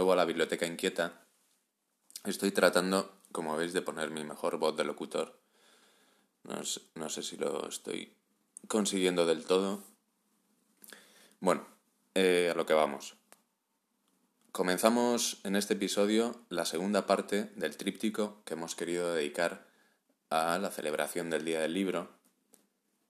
[0.00, 1.26] Nuevo a la Biblioteca Inquieta.
[2.24, 5.38] Estoy tratando, como veis, de poner mi mejor voz de locutor.
[6.42, 6.64] No
[7.10, 8.16] sé, si lo estoy
[8.66, 9.84] consiguiendo del todo.
[11.40, 11.66] Bueno,
[12.14, 13.16] eh, a lo que vamos.
[14.52, 19.66] Comenzamos en este episodio la segunda parte del tríptico que hemos querido dedicar
[20.30, 22.08] a la celebración del Día del Libro.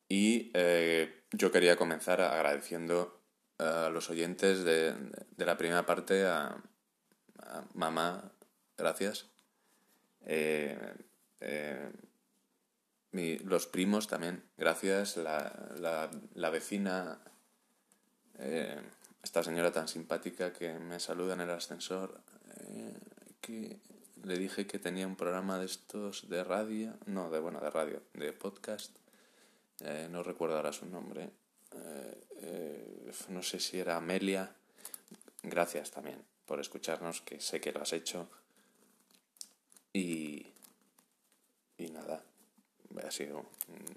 [0.09, 3.23] Y eh, yo quería comenzar agradeciendo
[3.61, 4.97] a los oyentes de,
[5.37, 6.61] la primera parte, a,
[7.75, 8.33] mamá,
[8.77, 9.27] gracias.
[10.27, 10.79] Eh,
[11.41, 11.91] eh,
[13.45, 15.17] los primos también, gracias.
[15.17, 17.19] La, la, vecina,
[18.39, 18.81] eh,
[19.23, 22.21] esta señora tan simpática que me saluda en el ascensor,
[23.41, 23.79] que
[24.25, 28.03] le dije que tenía un programa de estos de radio, no, de bueno, de radio,
[28.15, 28.95] de podcast.
[30.11, 31.31] no recuerdo ahora su nombre.
[31.73, 34.55] Eh, eh, no sé si era Amelia.
[35.43, 38.29] Gracias también por escucharnos, que sé que lo has hecho.
[39.93, 40.49] Y,
[41.79, 42.25] y nada,
[43.07, 43.47] ha sido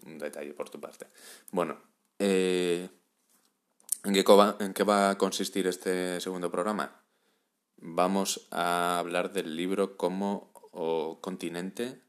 [0.05, 1.07] un detalle por tu parte.
[1.49, 1.81] Bueno,
[2.19, 2.87] eh,
[4.03, 7.01] ¿en, qué va, ¿en qué va a consistir este segundo programa?
[7.77, 10.53] Vamos a hablar del libro como
[11.21, 12.03] continente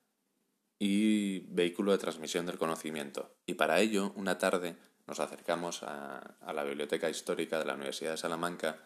[0.78, 3.34] y vehículo de transmisión del conocimiento.
[3.46, 8.18] Y para ello, una tarde nos acercamos a, la Biblioteca Histórica de la Universidad de
[8.18, 8.76] Salamanca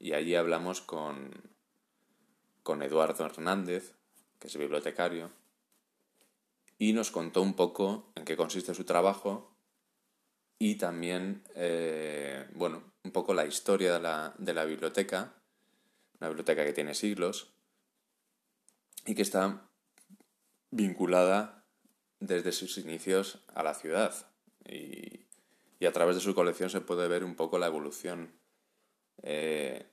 [0.00, 1.30] y allí hablamos con,
[2.62, 3.94] con Eduardo Hernández,
[4.38, 5.30] que es bibliotecario,
[6.78, 9.54] y nos contó un poco en qué consiste su trabajo
[10.58, 15.34] y también, eh, bueno, un poco la historia de la, de la biblioteca,
[16.18, 17.52] una biblioteca que tiene siglos
[19.04, 19.68] y que está
[20.70, 21.66] vinculada
[22.20, 24.14] desde sus inicios a la ciudad.
[24.66, 25.26] Y,
[25.78, 28.40] y a través de su colección se puede ver un poco la evolución
[29.22, 29.89] eh,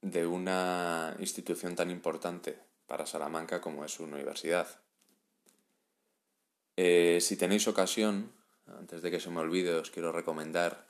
[0.00, 4.80] de una institución tan importante para Salamanca como es su universidad.
[6.76, 8.32] Eh, si tenéis ocasión,
[8.66, 10.86] antes de que se me olvide, os quiero recomendar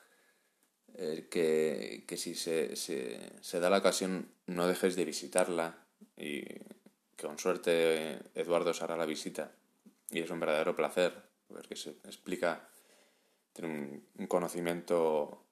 [0.95, 5.87] eh, que, si se, se, da la ocasión no dejéis de visitarla
[6.17, 9.53] y que con suerte Eduardo os hará la visita
[10.11, 11.15] y es un verdadero placer
[11.47, 12.69] porque se explica
[13.53, 15.45] tiene un, conocimiento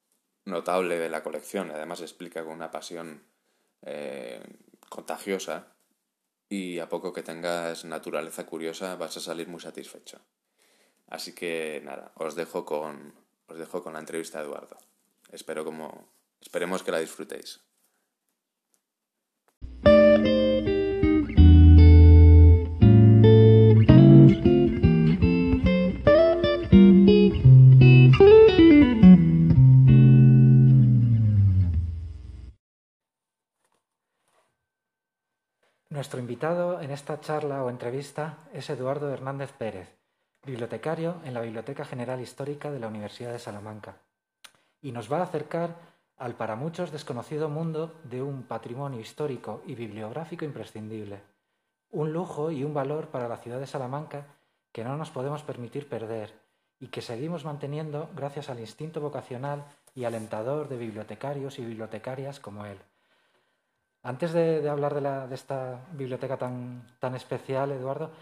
[0.45, 3.23] notable de la colección, además explica con una pasión
[3.83, 4.43] eh,
[4.89, 5.75] contagiosa
[6.49, 10.21] y a poco que tengas naturaleza curiosa vas a salir muy satisfecho.
[11.09, 13.15] Así que nada, os dejo con,
[13.47, 14.77] os dejo con la entrevista a Eduardo.
[15.31, 16.09] Espero como,
[16.41, 17.61] esperemos que la disfrutéis.
[36.17, 39.99] Nuestro invitado en esta charla o entrevista es Eduardo Hernández Pérez,
[40.47, 43.99] bibliotecario en la Biblioteca General Histórica de la Universidad de Salamanca,
[44.81, 45.77] y nos va a acercar
[46.17, 51.21] al para muchos desconocido mundo de un patrimonio histórico y bibliográfico imprescindible,
[51.91, 54.25] un lujo y un valor para la ciudad de Salamanca
[54.73, 56.33] que no nos podemos permitir perder
[56.81, 62.65] y que seguimos manteniendo gracias al instinto vocacional y alentador de bibliotecarios y bibliotecarias como
[62.65, 62.79] él.
[64.07, 68.13] Antes de, hablar de, esta biblioteca tan, especial, Eduardo,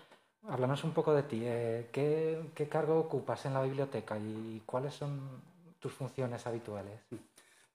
[0.49, 1.43] háblanos un poco de ti.
[1.45, 5.21] Eh, ¿qué, cargo ocupas en la biblioteca y cuáles son
[5.79, 7.01] tus funciones habituales?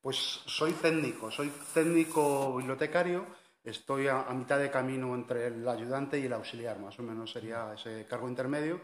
[0.01, 3.27] Pues soy técnico, soy técnico bibliotecario.
[3.63, 7.75] Estoy a, mitad de camino entre el ayudante y el auxiliar, más o menos sería
[7.75, 8.81] ese cargo intermedio.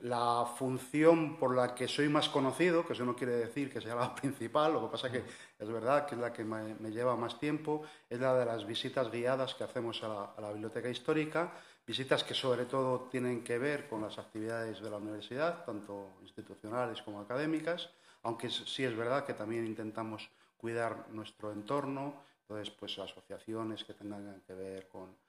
[0.00, 3.94] La función por la que soy más conocido, que eso no quiere decir que sea
[3.94, 5.22] la principal, lo que pasa que
[5.58, 9.10] es verdad que es la que me, lleva más tiempo, es la de las visitas
[9.10, 11.52] guiadas que hacemos a la, biblioteca histórica,
[11.86, 17.02] visitas que sobre todo tienen que ver con las actividades de la universidad, tanto institucionales
[17.02, 17.90] como académicas,
[18.22, 24.42] aunque sí es verdad que también intentamos cuidar nuestro entorno, entonces pues asociaciones que tengan
[24.46, 25.21] que ver con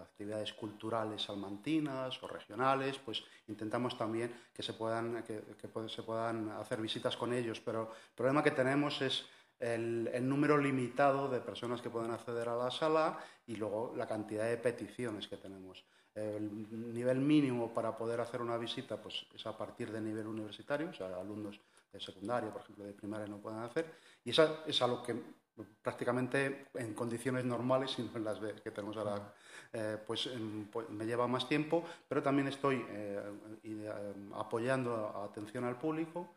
[0.00, 5.42] actividades culturales salmantinas o regionales, pues intentamos también que se puedan, que,
[5.88, 9.24] se puedan hacer visitas con ellos, pero el problema que tenemos es
[9.58, 14.48] el, número limitado de personas que pueden acceder a la sala y luego la cantidad
[14.48, 15.84] de peticiones que tenemos.
[16.14, 20.90] El nivel mínimo para poder hacer una visita pues, es a partir de nivel universitario,
[20.90, 21.58] o sea, alumnos
[21.92, 23.94] de secundaria, por ejemplo, de primaria no pueden hacer,
[24.24, 25.41] y eso es a lo que
[25.82, 29.34] prácticamente en condiciones normales, y no en las que tenemos ahora,
[29.72, 30.28] eh, pues,
[30.70, 33.22] pues, me lleva más tiempo, pero también estoy eh,
[33.64, 33.92] eh,
[34.34, 36.34] apoyando atención al público,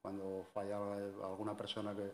[0.00, 0.76] cuando falla
[1.24, 2.12] alguna persona que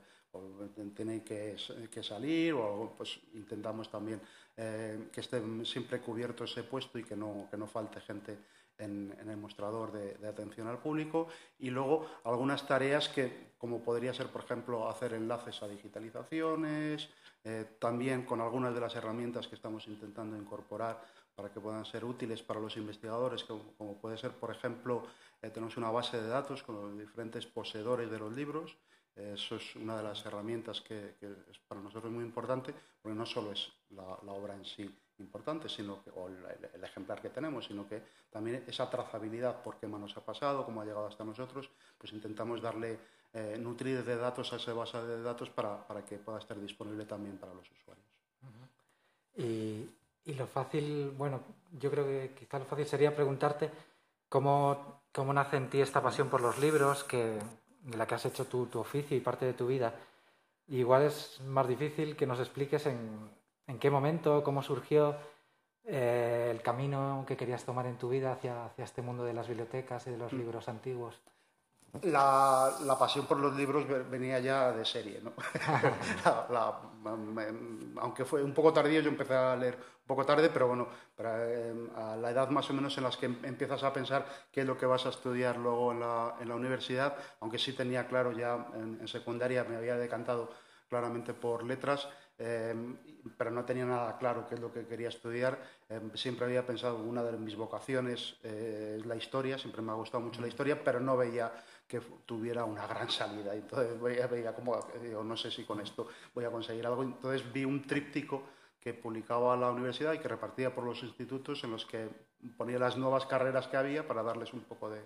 [0.97, 4.19] tiene que, salir, o pues intentamos también
[4.56, 8.38] que esté siempre cubierto ese puesto y que no, que no falte gente
[8.79, 11.29] en, el mostrador de, atención al público
[11.59, 17.09] y luego algunas tareas que, como podría ser, por ejemplo, hacer enlaces a digitalizaciones,
[17.45, 21.03] eh, también con algunas de las herramientas que estamos intentando incorporar
[21.35, 25.05] para que puedan ser útiles para los investigadores, como, puede ser, por ejemplo,
[25.41, 28.77] eh, tenemos una base de datos con los diferentes poseedores de los libros.
[29.15, 32.73] eso es una de las herramientas que, es para nosotros muy importante,
[33.03, 34.89] porque no solo es la obra en sí,
[35.20, 39.87] importante, sino que, o el, ejemplar que tenemos, sino que también esa trazabilidad, por qué
[39.87, 42.99] manos ha pasado, cómo ha llegado hasta nosotros, pues intentamos darle,
[43.32, 47.05] eh, nutrir de datos a esa base de datos para, para, que pueda estar disponible
[47.05, 48.06] también para los usuarios.
[49.37, 49.88] y,
[50.25, 51.41] y, lo fácil, bueno,
[51.73, 53.71] yo creo que quizá lo fácil sería preguntarte
[54.29, 57.38] cómo, cómo nace en ti esta pasión por los libros, que,
[57.82, 59.94] de la que has hecho tu, tu oficio y parte de tu vida.
[60.69, 63.38] igual es más difícil que nos expliques en,
[63.69, 65.15] ¿En qué momento, cómo surgió
[65.85, 69.47] eh, el camino que querías tomar en tu vida hacia, hacia, este mundo de las
[69.47, 70.38] bibliotecas y de los mm.
[70.38, 71.20] libros antiguos?
[72.03, 75.32] La, pasión por los libros venía ya de serie, ¿no?
[78.00, 80.88] aunque fue un poco tardío, yo empecé a leer un poco tarde, pero bueno,
[81.19, 84.67] eh, a la edad más o menos en las que empiezas a pensar qué es
[84.67, 88.32] lo que vas a estudiar luego en la, en la universidad, aunque sí tenía claro
[88.32, 90.50] ya en secundaria, me había decantado
[90.88, 92.97] claramente por letras, Em,
[93.37, 95.59] pero no tenía nada claro qué es lo que quería estudiar.
[95.88, 99.94] Em, siempre había pensado, una de mis vocaciones eh, es la historia, siempre me ha
[99.94, 101.53] gustado mucho la historia, pero no veía
[101.87, 103.55] que tuviera una gran salida.
[103.55, 107.03] Entonces veía, veía como, digo, no sé si con esto voy a conseguir algo.
[107.03, 108.43] Entonces vi un tríptico
[108.81, 112.09] que publicaba la universidad y que repartía por los institutos en los que
[112.56, 115.03] ponía las nuevas carreras que había para darles un poco de,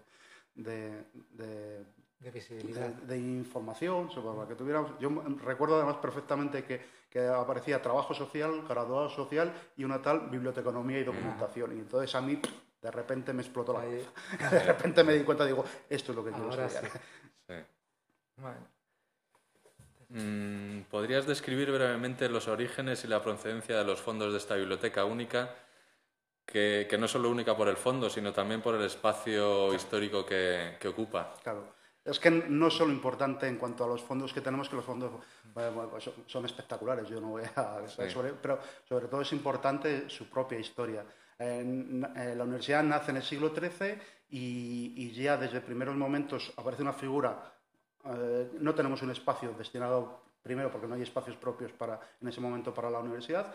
[0.54, 1.84] de de
[2.30, 2.88] visibilidad.
[2.88, 4.92] De, información sobre lo que tuviéramos.
[5.00, 5.10] Yo
[5.44, 6.80] recuerdo además perfectamente que,
[7.10, 11.76] que, aparecía trabajo social, graduado social y una tal biblioteconomía y documentación.
[11.76, 12.40] Y entonces a mí
[12.80, 14.10] de repente me explotó la cabeza.
[14.50, 16.90] de repente me di cuenta, digo, esto es lo que quiero estudiar.
[17.48, 17.54] Sí.
[20.08, 25.04] Mm, ¿Podrías describir brevemente los orígenes y la procedencia de los fondos de esta biblioteca
[25.04, 25.54] única?
[26.44, 30.76] Que, que no solo única por el fondo, sino también por el espacio histórico que,
[30.80, 31.34] que ocupa.
[31.42, 31.81] Claro.
[32.04, 34.84] Es que no es solo importante en cuanto a los fondos que tenemos, que los
[34.84, 35.12] fondos
[36.26, 37.80] son espectaculares, yo no voy a...
[38.42, 41.04] pero sobre todo es importante su propia historia.
[41.38, 43.98] la universidad nace en el siglo XIII
[44.30, 47.54] y, ya desde primeros momentos aparece una figura,
[48.04, 52.40] eh, no tenemos un espacio destinado primero porque no hay espacios propios para, en ese
[52.40, 53.54] momento para la universidad,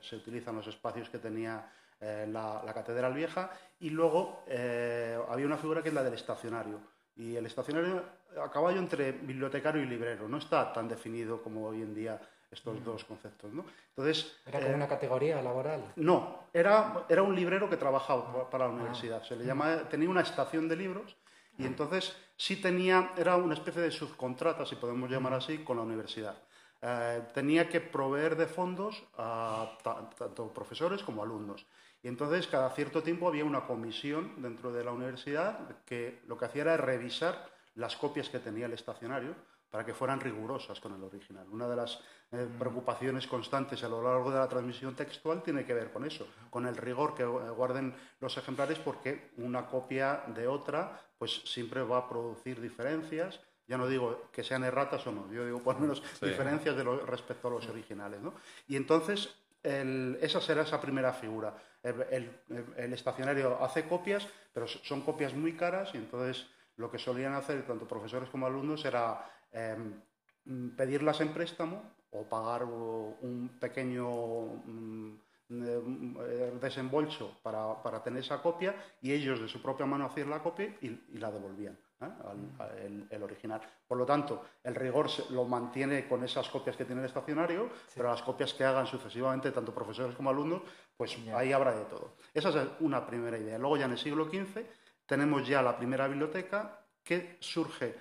[0.00, 5.58] se utilizan los espacios que tenía eh, la, Catedral Vieja, y luego eh, había una
[5.58, 6.80] figura que es la del estacionario.
[7.20, 8.02] Y el estacionario
[8.42, 10.26] a caballo entre bibliotecario y librero.
[10.26, 12.18] No está tan definido como hoy en día
[12.50, 13.52] estos dos conceptos.
[13.52, 13.64] ¿no?
[13.90, 15.92] Entonces, ¿Era como eh, una categoría laboral?
[15.96, 19.22] No, era, era un librero que trabajaba para la universidad.
[19.22, 21.14] Se le llama, tenía una estación de libros
[21.58, 25.82] y entonces sí tenía, era una especie de subcontrata, si podemos llamar así, con la
[25.82, 26.36] universidad.
[26.80, 31.66] Eh, tenía que proveer de fondos a tanto profesores como alumnos.
[32.02, 36.46] Y entonces cada cierto tiempo había una comisión dentro de la universidad que lo que
[36.46, 39.34] hacía era revisar las copias que tenía el estacionario
[39.70, 41.46] para que fueran rigurosas con el original.
[41.50, 42.00] Una de las
[42.32, 42.58] eh, mm.
[42.58, 46.66] preocupaciones constantes a lo largo de la transmisión textual tiene que ver con eso, con
[46.66, 52.08] el rigor que guarden los ejemplares porque una copia de otra pues siempre va a
[52.08, 53.40] producir diferencias.
[53.68, 56.82] Ya no digo que sean erratas o no, yo digo por lo menos diferencias de
[56.82, 58.20] respecto a los originales.
[58.20, 58.34] ¿no?
[58.66, 61.54] Y entonces esa será esa primera figura.
[61.82, 66.46] El, estacionario hace copias, pero son copias muy caras y entonces
[66.76, 70.00] lo que solían hacer tanto profesores como alumnos era em,
[70.76, 75.16] pedirlas en préstamo o pagar un pequeño mm,
[75.52, 78.72] eh, desembolso para, tener esa copia
[79.02, 82.08] y ellos de su propia mano hacían la copia y, la devolvían ¿eh?
[82.60, 83.60] al, el, original.
[83.88, 88.10] Por lo tanto, el rigor lo mantiene con esas copias que tiene el estacionario, pero
[88.10, 90.62] las copias que hagan sucesivamente tanto profesores como alumnos,
[91.00, 92.12] pues ahí habrá de todo.
[92.34, 93.56] Esa es una primera idea.
[93.56, 94.66] Luego ya en el siglo XV
[95.06, 97.94] tenemos ya la primera biblioteca que surge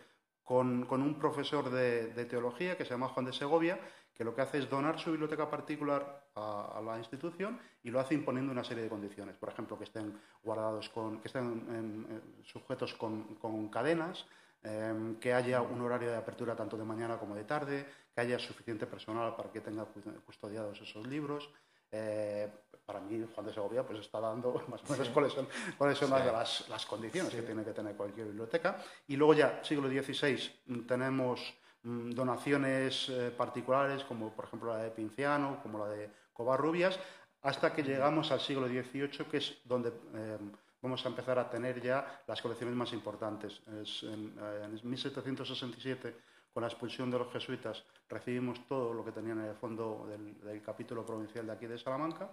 [0.43, 3.79] con, un profesor de, de teología que se llama Juan de Segovia,
[4.13, 8.15] que lo que hace es donar su biblioteca particular a, la institución y lo hace
[8.15, 9.37] imponiendo una serie de condiciones.
[9.37, 14.25] Por ejemplo, que estén guardados con, que estén sujetos con, cadenas,
[14.61, 18.37] em, que haya un horario de apertura tanto de mañana como de tarde, que haya
[18.39, 19.85] suficiente personal para que tenga
[20.25, 21.49] custodiados esos libros.
[21.89, 22.51] Eh,
[22.89, 26.85] para mí, Juan de Segovia pues está dando más o menos cuáles son, las, las,
[26.87, 28.79] condiciones que tiene que tener cualquier biblioteca.
[29.07, 31.53] Y luego ya, siglo XVI, tenemos
[31.83, 36.99] Mm, donaciones eh, particulares, como por ejemplo la de Pinciano, como la de Covarrubias,
[37.41, 40.37] hasta que llegamos al siglo XVIII, que es donde eh,
[40.81, 43.61] vamos a empezar a tener ya las colecciones más importantes.
[44.03, 46.15] en, 1767,
[46.53, 50.61] con la expulsión de los jesuitas, recibimos todo lo que tenían en el fondo del,
[50.61, 52.29] capítulo provincial de aquí de Salamanca.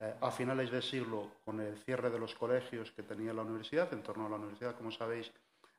[0.00, 3.90] Eh, a finales del siglo, con el cierre de los colegios que tenía la universidad,
[3.92, 5.32] en torno a la universidad, como sabéis,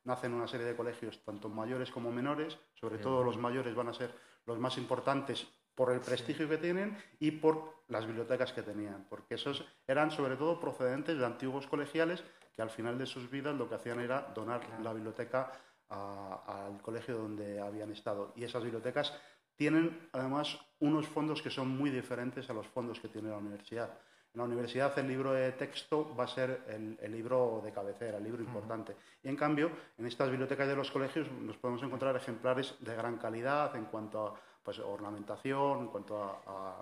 [0.06, 3.94] nacen una serie de colegios, tanto mayores como menores, sobre todo los mayores van a
[3.94, 4.12] ser
[4.46, 5.46] los más importantes
[5.76, 10.36] por el prestigio que tienen y por las bibliotecas que tenían, porque esos eran sobre
[10.36, 12.24] todo procedentes de antiguos colegiales
[12.56, 15.52] que al final de sus vidas lo que hacían era donar la biblioteca
[15.90, 18.34] al colegio donde habían estado.
[18.36, 19.14] Y esas bibliotecas
[19.56, 24.00] tienen además unos fondos que son muy diferentes a los fondos que tiene la universidad.
[24.38, 28.24] En la universidad el libro de texto va a ser el, libro de cabecera, el
[28.24, 28.96] libro importante.
[29.24, 33.18] Y en cambio, en estas bibliotecas de los colegios nos podemos encontrar ejemplares de gran
[33.18, 36.80] calidad en cuanto a pues, ornamentación, en cuanto a,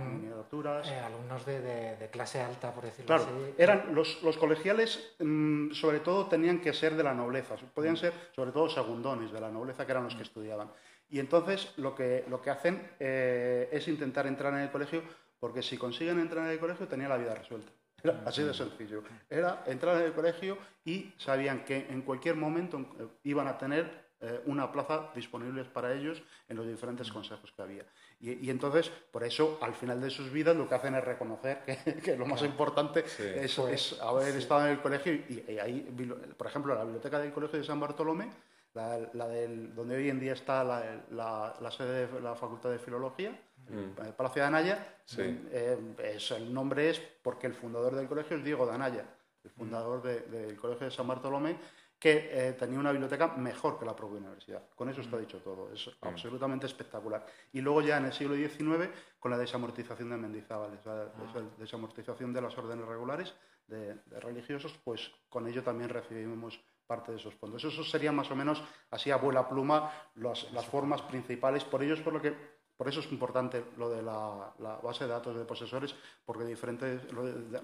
[0.00, 0.90] miniaturas.
[0.90, 3.24] Eh, alumnos de, clase alta, por decirlo así.
[3.24, 7.54] Claro, eran los, colegiales, mm, sobre todo, tenían que ser de la nobleza.
[7.72, 10.72] Podían ser, sobre todo, segundones de la nobleza, que eran los que estudiaban.
[11.08, 15.02] Y entonces lo que, lo que hacen eh, es intentar entrar en el colegio
[15.38, 17.72] porque si consiguen entrar en el colegio tenía la vida resuelta.
[18.02, 19.02] Era así de sencillo.
[19.28, 24.06] Era entrar en el colegio y sabían que en cualquier momento eh, iban a tener
[24.20, 27.84] eh, una plaza disponible para ellos en los diferentes consejos que había.
[28.18, 31.62] Y, entonces, por eso, al final de sus vidas, lo que hacen es reconocer
[32.02, 35.12] que, lo más importante es, haber estado en el colegio.
[35.12, 38.30] Y, ahí, por ejemplo, la biblioteca del Colegio de San Bartolomé,
[38.72, 43.38] la, del, donde hoy en día está la sede de la Facultad de Filología,
[43.68, 44.00] Mm.
[44.04, 45.96] el Palacio de Anaya, eh,
[46.36, 49.04] el nombre es porque el fundador del colegio es Diego de Anaya,
[49.42, 51.56] el fundador del Colegio de San Bartolomé,
[51.98, 54.62] que eh, tenía una biblioteca mejor que la propia universidad.
[54.74, 55.20] Con eso está mm.
[55.20, 56.06] dicho todo, es mm.
[56.06, 57.24] absolutamente espectacular.
[57.52, 61.42] Y luego ya en el siglo XIX, con la desamortización de Mendizábal, la ah.
[61.58, 63.34] desamortización de las órdenes regulares
[63.66, 67.64] de, religiosos, pues con ello también recibimos parte de esos fondos.
[67.64, 71.64] Eso sería más o menos, así a vuela pluma, las, las formas principales.
[71.64, 72.34] Por ello es por lo que
[72.76, 74.52] por eso es importante lo de la,
[74.82, 77.02] base de datos de posesores, porque diferentes,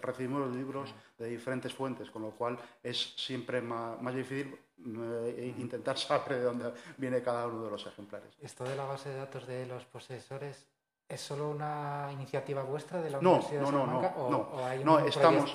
[0.00, 5.98] recibimos los libros de diferentes fuentes, con lo cual es siempre más, difícil eh, intentar
[5.98, 8.34] saber de dónde viene cada uno de los ejemplares.
[8.40, 10.72] ¿Esto de la base de datos de los posesores
[11.12, 14.14] ¿Es solo una iniciativa vuestra de la Universidad de Salamanca?
[14.16, 15.54] No, no, no, o hay no, estamos.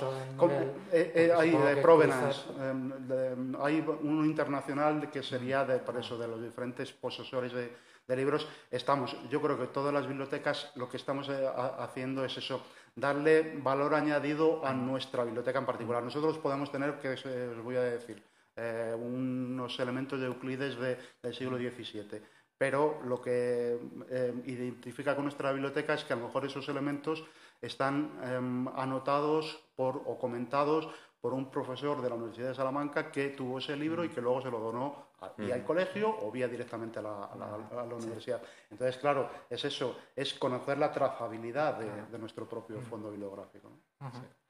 [0.92, 6.28] Eh, eh, hay de provenance, em, hay uno internacional que sería de, por eso, de
[6.28, 7.74] los diferentes posesores de,
[8.08, 11.48] de libros, estamos, yo creo que todas las bibliotecas lo que estamos eh,
[11.80, 12.62] haciendo es eso,
[12.96, 16.02] darle valor añadido a nuestra biblioteca en particular.
[16.02, 18.24] Nosotros podemos tener, que os voy a decir,
[18.56, 22.22] eh, unos elementos de Euclides del siglo XVII,
[22.58, 23.78] pero lo que
[24.10, 27.24] eh, identifica con nuestra biblioteca es que a lo mejor esos elementos
[27.62, 30.90] están em, anotados por, o comentados
[31.22, 34.42] por un profesor de la Universidad de Salamanca que tuvo ese libro y que luego
[34.42, 35.07] se lo donó
[35.38, 38.42] vía al colegio o vía directamente a la, universidad.
[38.70, 43.72] Entonces, claro, es eso, es conocer la trazabilidad de, nuestro propio fondo bibliográfico.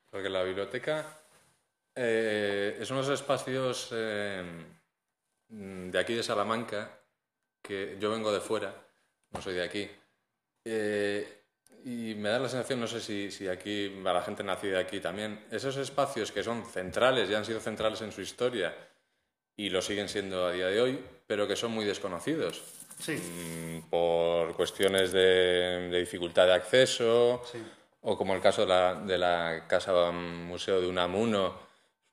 [0.09, 1.05] Porque la biblioteca
[1.95, 4.65] eh, es unos espacios eh,
[5.49, 6.99] de aquí de Salamanca,
[7.61, 8.73] que yo vengo de fuera,
[9.31, 9.89] no soy de aquí,
[10.63, 11.43] eh,
[11.85, 14.99] y me da la sensación, no sé si, si aquí, a la gente nacida aquí
[14.99, 18.75] también, esos espacios que son centrales, ya han sido centrales en su historia
[19.57, 22.61] y lo siguen siendo a día de hoy, pero que son muy desconocidos.
[22.99, 23.13] Sí.
[23.15, 27.43] Mm, por cuestiones de, dificultad de acceso
[28.01, 31.59] o como el caso de la, de la Casa Museo de Unamuno,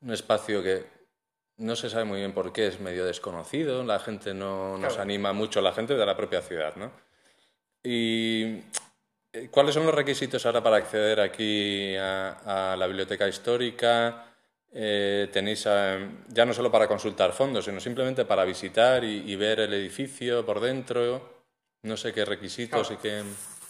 [0.01, 0.85] un espacio que
[1.57, 5.33] no se sabe muy bien por qué, es medio desconocido, la gente no nos anima
[5.33, 6.91] mucho, la gente de la propia ciudad, ¿no?
[7.83, 8.63] ¿Y
[9.33, 14.34] eh, cuáles son los requisitos ahora para acceder aquí a, la biblioteca histórica?
[14.77, 19.73] Eh, tenéis ya no solo para consultar fondos, sino simplemente para visitar y, ver el
[19.73, 21.45] edificio por dentro.
[21.85, 23.23] No sé qué requisitos y qué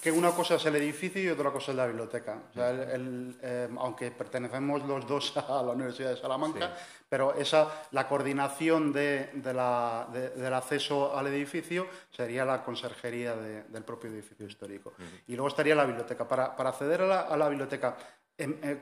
[0.05, 2.37] que una cosa es el edificio y otra cosa es la biblioteca.
[2.55, 6.77] Eh, aunque pertenecemos los dos a la Universidad de Salamanca,
[7.09, 14.47] pero esa, la coordinación de, del acceso al edificio sería la conserjería del propio edificio
[14.47, 14.93] histórico.
[15.27, 16.29] Y luego estaría la biblioteca.
[16.29, 18.24] Para, acceder a la, biblioteca eh,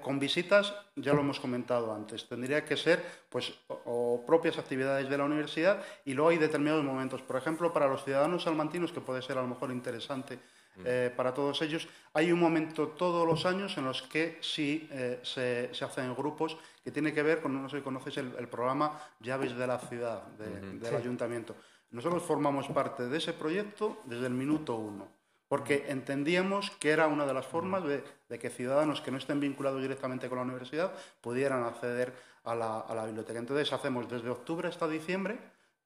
[0.01, 5.19] con visitas, ya lo hemos comentado antes, tendría que ser pues, o, propias actividades de
[5.19, 7.21] la universidad y luego hay determinados momentos.
[7.23, 10.39] Por ejemplo, para los ciudadanos salmantinos, que puede ser a lo mejor interesante
[10.85, 11.87] eh, para todos ellos.
[12.15, 16.91] Hay un momento todos los años en los que sí eh, se, hacen grupos que
[16.91, 20.97] tiene que ver con, no sé si conoces el, programa Llaves de la Ciudad del
[20.97, 21.55] Ayuntamiento.
[21.91, 25.09] Nosotros formamos parte de ese proyecto desde el minuto uno,
[25.53, 28.03] porque entendíamos que era una de las formas de,
[28.39, 32.95] que ciudadanos que no estén vinculados directamente con la universidad pudieran acceder a la, a
[32.95, 33.39] la biblioteca.
[33.39, 35.37] Entonces hacemos desde octubre hasta diciembre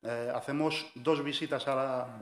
[0.02, 2.18] eh, hacemos dos visitas a la...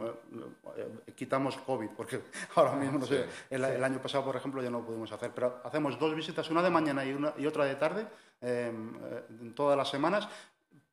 [0.78, 2.22] Eh, quitamos COVID, porque
[2.54, 5.60] ahora mismo, no sé, el, año pasado, por ejemplo, ya no lo pudimos hacer, pero
[5.64, 8.06] hacemos dos visitas, una de mañana y, una, y otra de tarde,
[8.40, 10.26] em, eh, todas las semanas,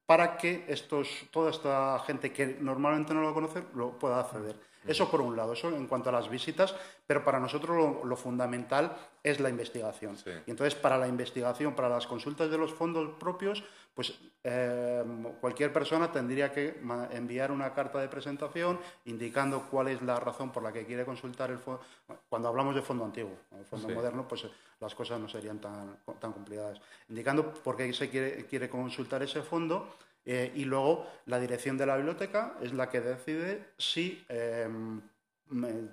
[0.05, 4.71] para que estos, toda esta gente que normalmente no lo conoce lo pueda acceder.
[4.85, 8.97] Eso por un lado, eso en cuanto a las visitas, pero para nosotros lo, fundamental
[9.23, 10.17] es la investigación.
[10.47, 15.03] Y entonces para la investigación, para las consultas de los fondos propios, pues eh,
[15.39, 16.79] cualquier persona tendría que
[17.11, 21.51] enviar una carta de presentación indicando cuál es la razón por la que quiere consultar
[21.51, 21.81] el fondo.
[22.29, 24.47] Cuando hablamos de fondo antiguo, el fondo moderno, pues
[24.79, 26.81] las cosas no serían tan, tan complicadas.
[27.09, 31.86] Indicando por qué se quiere, quiere consultar ese fondo eh, y luego la dirección de
[31.86, 35.01] la biblioteca es la que decide si, em,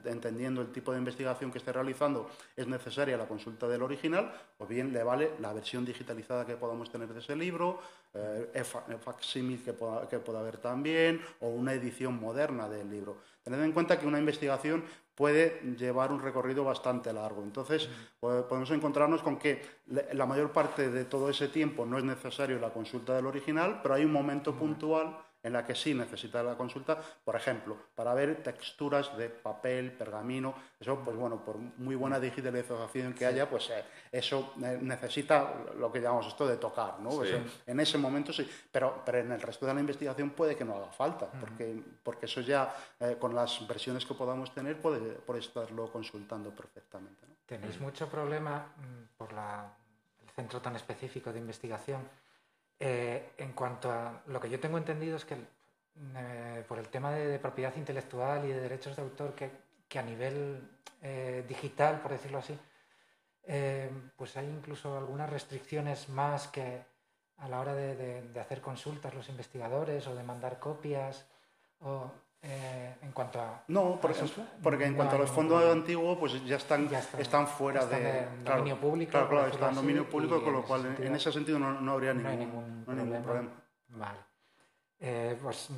[0.05, 4.67] entendiendo el tipo de investigación que esté realizando, es necesaria la consulta del original o
[4.67, 7.81] bien le vale la versión digitalizada que podamos tener de ese libro,
[8.15, 13.19] eh, el facsímil que pueda, que pueda haber también o una edición moderna del libro.
[13.49, 14.85] Tened en cuenta que una investigación
[15.15, 17.43] puede llevar un recorrido bastante largo.
[17.43, 17.89] Entonces,
[18.21, 19.63] podemos encontrarnos con que
[20.13, 23.95] la mayor parte de todo ese tiempo no es necesario la consulta del original, pero
[23.95, 28.43] hay un momento puntual en la que sí necesita la consulta, por ejemplo, para ver
[28.43, 33.85] texturas de papel, pergamino, eso, pues bueno, por muy buena digitalización que haya, pues eh,
[34.11, 37.23] eso eh, necesita lo que llamamos esto de tocar, ¿no?
[37.67, 40.77] En ese momento sí, pero, pero en el resto de la investigación puede que no
[40.77, 45.37] haga falta, porque, porque eso ya, eh, con las versiones que podamos tener, puede, por
[45.37, 47.27] estarlo consultando perfectamente.
[47.47, 52.03] ¿Tenéis mucho problema mm, por el centro tan específico de investigación?
[52.81, 57.11] Eh, en cuanto a lo que yo tengo entendido es que eh, por el tema
[57.13, 60.69] de, propiedad intelectual y de derechos de autor, que, a nivel
[61.03, 62.57] eh, digital, por decirlo así,
[64.17, 66.83] pues hay incluso algunas restricciones más que
[67.39, 71.27] a la hora de, hacer consultas los investigadores o de mandar copias.
[71.81, 73.65] O, en cuanto a.
[73.69, 77.85] No, por ejemplo, porque en cuanto a los fondos antiguos, pues ya están, están, fuera
[77.87, 79.11] de, dominio público.
[79.11, 82.85] Claro, claro, están en dominio público, con lo cual en, ese sentido no, habría ningún,
[82.85, 83.51] problema.
[83.89, 84.19] Vale.
[85.01, 85.69] Eh, pues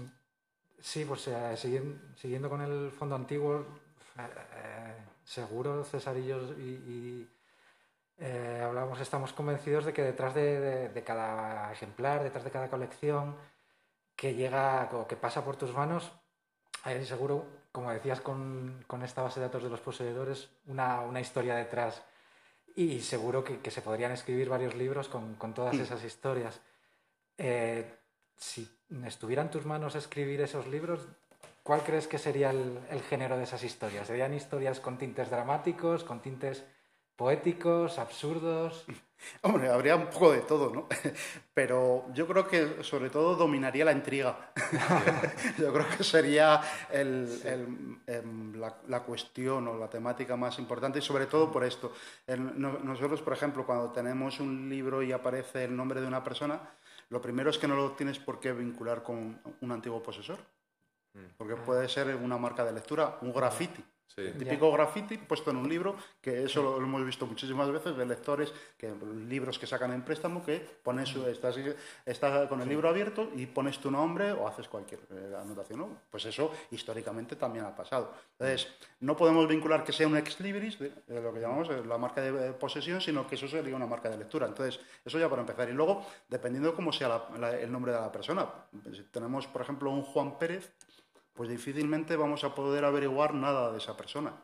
[0.81, 1.57] sí, pues eh,
[2.16, 3.66] siguiendo, con el fondo antiguo,
[4.18, 7.29] eh, seguro, Cesarillos y,
[8.62, 13.35] hablamos, estamos convencidos de que detrás de, de, cada ejemplar, detrás de cada colección
[14.14, 16.12] que llega o que pasa por tus manos,
[16.85, 22.03] hay seguro, como decías con, esta base de datos de los poseedores, una, historia detrás.
[22.77, 25.81] Y seguro que, se podrían escribir varios libros con, todas mm.
[25.81, 26.61] esas historias.
[27.37, 27.85] Eh,
[28.37, 28.69] si
[29.05, 31.07] estuviera en tus manos escribir esos libros,
[31.62, 34.07] ¿cuál crees que sería el género de esas historias?
[34.07, 36.64] ¿Serían historias con tintes dramáticos, con tintes
[37.16, 38.87] poéticos, absurdos?
[39.43, 40.89] Hombre, habría un poco de todo, ¿no?
[41.55, 44.53] Pero yo creo que sobre todo dominaría la intriga.
[45.59, 51.51] yo creo que sería em, la, cuestión o la temática más importante y sobre todo
[51.51, 51.93] por esto.
[52.29, 56.61] nosotros, por ejemplo, cuando tenemos un libro y aparece el nombre de una persona,
[57.09, 60.39] lo primero es que no lo tienes por qué vincular con un antiguo posesor.
[61.15, 61.35] Mm.
[61.37, 63.85] Porque puede ser una marca de lectura, un graffiti.
[64.33, 64.39] Sí.
[64.39, 68.07] Típico graffiti puesto en un libro, que eso lo, lo hemos visto muchísimas veces de
[68.07, 68.93] lectores, que
[69.29, 71.57] libros que sacan en préstamo, que pones su, estás,
[72.07, 75.79] estás con el libro abierto y pones tu nombre o haces cualquier eh, anotación.
[75.81, 75.89] ¿no?
[76.11, 78.13] Pues eso históricamente también ha pasado.
[78.39, 78.69] Entonces,
[79.01, 81.99] no podemos vincular que sea un ex libris, de, de lo que llamamos eh, la
[81.99, 84.47] marca de posesión, sino que eso sería una marca de lectura.
[84.47, 85.69] Entonces, eso ya para empezar.
[85.69, 88.47] Y luego, dependiendo de cómo sea la- la- el nombre de la persona,
[88.93, 90.73] si tenemos, por ejemplo, un Juan Pérez,
[91.40, 94.35] pues difícilmente vamos a poder averiguar nada de esa persona.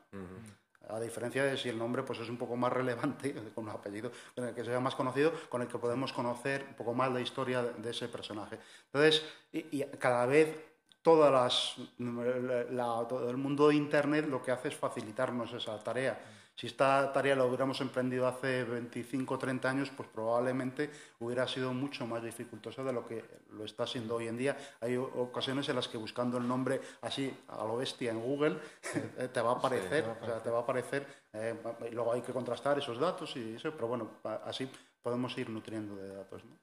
[0.88, 4.10] A diferencia de si el nombre pues, es un poco más relevante, con un apellido
[4.34, 7.20] con el que sea más conocido, con el que podemos conocer un poco más la
[7.20, 8.58] historia de, de ese personaje.
[8.86, 10.56] Entonces, y, y cada vez
[11.02, 16.18] todas las, la- todo el mundo de Internet lo que hace es facilitarnos esa tarea.
[16.56, 20.90] Si esta tarea la hubiéramos emprendido hace 25 o 30 años, pues probablemente
[21.20, 24.56] hubiera sido mucho más dificultosa de lo que lo está siendo hoy en día.
[24.80, 28.56] Hay ocasiones en las que buscando el nombre así a lo bestia en Google
[29.18, 31.06] eh, te va a aparecer, o sea, te va a aparecer.
[31.34, 31.54] eh,
[31.90, 34.12] y luego hay que contrastar esos datos y eso, pero bueno,
[34.44, 34.66] así
[35.02, 36.42] podemos ir nutriendo de datos.
[36.42, 36.56] ¿no?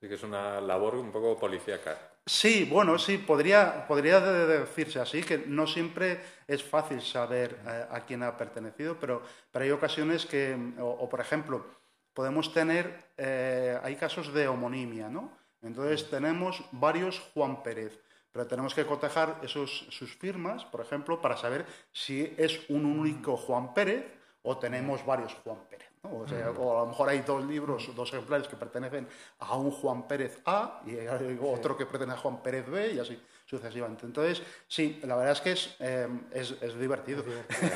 [0.00, 1.98] Sí que es una labor un poco policíaca.
[2.38, 7.58] Sí, bueno, sí, podría, podría de- de decirse así, que no siempre es fácil saber
[7.66, 11.66] eh, a quién ha pertenecido, pero, pero hay ocasiones que, o, o, por ejemplo,
[12.14, 12.84] podemos tener,
[13.16, 15.36] eh, hay casos de homonimia, ¿no?
[15.62, 17.98] Entonces tenemos varios Juan Pérez,
[18.32, 23.36] pero tenemos que cotejar esos, sus firmas, por ejemplo, para saber si es un único
[23.36, 24.04] Juan Pérez
[24.42, 25.89] o tenemos varios Juan Pérez.
[26.02, 26.18] ¿No?
[26.18, 29.06] O, sea, o a lo mejor hay dos libros, dos ejemplares que pertenecen
[29.38, 30.96] a un Juan Pérez A y
[31.40, 34.06] otro que pertenece a Juan Pérez B y así sucesivamente.
[34.06, 37.24] Entonces, sí, la verdad es que es, eh, es, es divertido.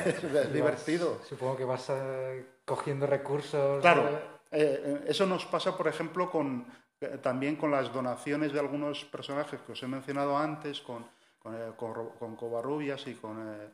[0.05, 1.19] Es divertido.
[1.27, 3.81] Supongo que vas eh, cogiendo recursos.
[3.81, 4.09] Claro,
[4.51, 6.65] eh, eh, eso nos pasa, por ejemplo, con,
[7.01, 11.05] eh, también con las donaciones de algunos personajes que os he mencionado antes, con,
[11.45, 13.69] con, eh, con, con Covarrubias y con eh,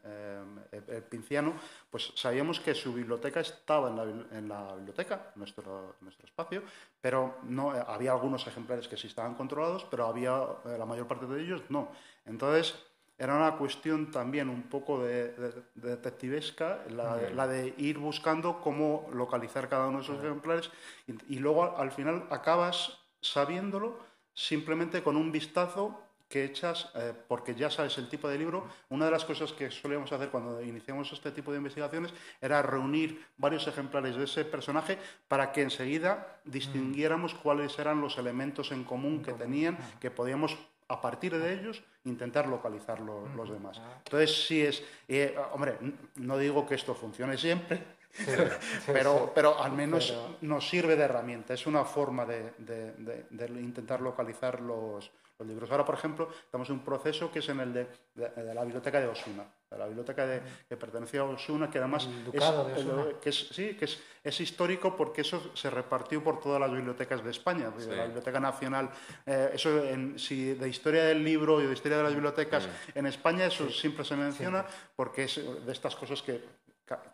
[0.74, 1.54] eh, el Pinciano,
[1.90, 4.04] pues sabíamos que su biblioteca estaba en la,
[4.38, 6.64] en la biblioteca, nuestro, nuestro espacio,
[7.00, 11.08] pero no, eh, había algunos ejemplares que sí estaban controlados, pero había eh, la mayor
[11.08, 11.88] parte de ellos no.
[12.26, 12.76] Entonces,
[13.18, 18.00] era una cuestión también un poco de, de- de detectivesca, la, de- la de ir
[18.00, 20.70] buscando cómo localizar cada uno de esos ejemplares
[21.08, 23.98] y, y luego al, al final acabas sabiéndolo
[24.34, 28.66] simplemente con un vistazo que echas, eh, porque ya sabes el tipo de libro.
[28.90, 33.24] Una de las cosas que solíamos hacer cuando iniciamos este tipo de investigaciones era reunir
[33.38, 39.22] varios ejemplares de ese personaje para que enseguida distinguiéramos cuáles eran los elementos en común
[39.22, 43.82] que tenían, que podíamos a partir de ellos intentar localizar lo- los demás.
[44.06, 45.78] Entonces sí es, eh, hombre,
[46.16, 47.84] no digo que esto funcione siempre,
[48.88, 53.26] pero, pero al menos Pero- nos sirve de herramienta, es una forma de, de- de-
[53.30, 55.72] de intentar localizar los, los libros.
[55.72, 58.64] Ahora, por ejemplo, estamos en un proceso que es en el de, de- de la
[58.64, 62.44] biblioteca de Osuna, de la biblioteca de- que pertenecía a Osuna, que además es,
[62.78, 63.20] Osuna.
[63.20, 67.24] que es- sí, que es, es histórico porque eso se repartió por todas las bibliotecas
[67.24, 68.90] de España, de la Biblioteca Nacional.
[69.26, 73.06] eh, eso, en, si de historia del libro y de historia de las bibliotecas en
[73.08, 76.42] España, eso siempre se menciona porque es de estas cosas que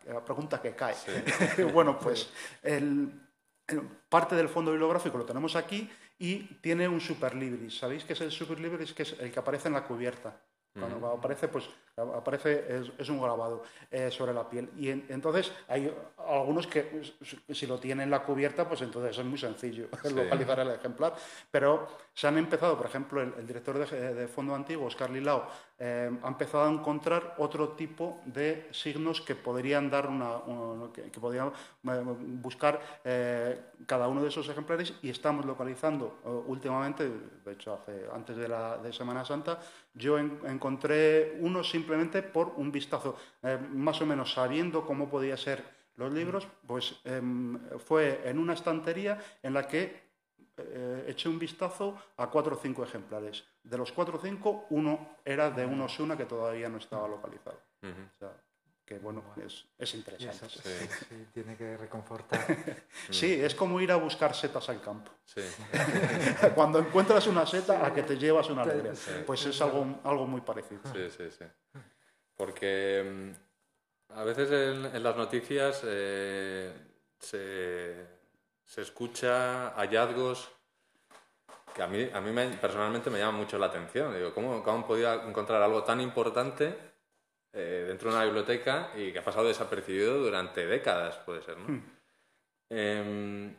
[0.07, 0.95] la pregunta que cae.
[1.73, 2.29] bueno, pues
[2.63, 3.26] el-
[4.09, 7.77] parte del fondo bibliográfico lo tenemos aquí y tiene un superlibris.
[7.77, 8.93] ¿Sabéis qué es el superlibris?
[8.93, 10.41] Que es el que aparece en la cubierta.
[10.73, 11.69] Cuando cuando aparece, pues
[12.01, 14.69] aparece, es, es un grabado eh, sobre la piel.
[14.77, 15.91] Y en- entonces hay
[16.27, 17.01] algunos que
[17.49, 19.87] si lo tienen en la cubierta, pues entonces es muy sencillo
[20.23, 21.15] localizar el ejemplar.
[21.49, 25.47] Pero se han empezado, por ejemplo, el, el director de, de Fondo Antiguo, Oscar Lilao,
[25.79, 31.03] eh, ha empezado a encontrar otro tipo de signos que podrían dar una, un- que,
[31.11, 37.07] que podrían eh, buscar eh, cada uno de esos ejemplares y estamos localizando eh, últimamente,
[37.45, 39.59] de hecho hace, antes de la de Semana Santa,
[39.93, 41.86] yo en- encontré uno simplemente
[42.21, 45.63] por un vistazo, eh, más o menos sabiendo cómo podía ser
[45.95, 50.07] los libros, pues em, fue en una estantería en la que
[50.57, 53.43] eh, eché un vistazo a cuatro o cinco ejemplares.
[53.63, 57.61] De los cuatro o cinco, uno era de un Osuna que todavía no estaba localizado.
[57.81, 58.33] O sea,
[58.87, 60.45] que bueno, es, es interesante.
[60.45, 62.39] eso sí, sí, tiene que reconfortar.
[63.09, 65.11] Sí, es como ir a buscar setas al campo.
[65.25, 65.41] Sí.
[66.55, 68.93] Cuando encuentras una seta, a que te llevas una alegría.
[69.25, 70.81] Pues es algo, algo muy parecido.
[70.93, 71.45] Sí, sí, sí.
[72.35, 73.33] Porque
[74.11, 76.73] mm, a veces en, en las noticias eh,
[77.19, 78.07] se,
[78.65, 80.49] se escucha hallazgos
[81.75, 84.15] que a mí, a mí me- personalmente me llaman mucho la atención.
[84.15, 86.95] Digo, ¿cómo, cómo han podido encontrar algo tan importante
[87.53, 91.81] eh, dentro de una biblioteca y que ha pasado desapercibido durante décadas, puede ser, ¿no?
[92.69, 93.55] Em,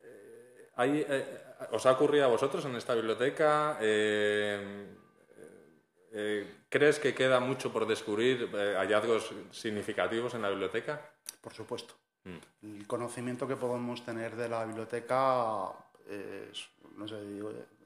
[0.00, 1.40] eh, hay, eh,
[1.72, 3.78] ¿Os ha ocurrido a vosotros en esta biblioteca?
[3.80, 4.86] Eh,
[6.68, 11.10] ¿Crees que queda mucho por descubrir, hallazgos significativos en la biblioteca?
[11.40, 11.94] Por supuesto.
[12.24, 12.76] Mm.
[12.78, 15.72] El conocimiento que podemos tener de la biblioteca
[16.08, 17.16] es, no sé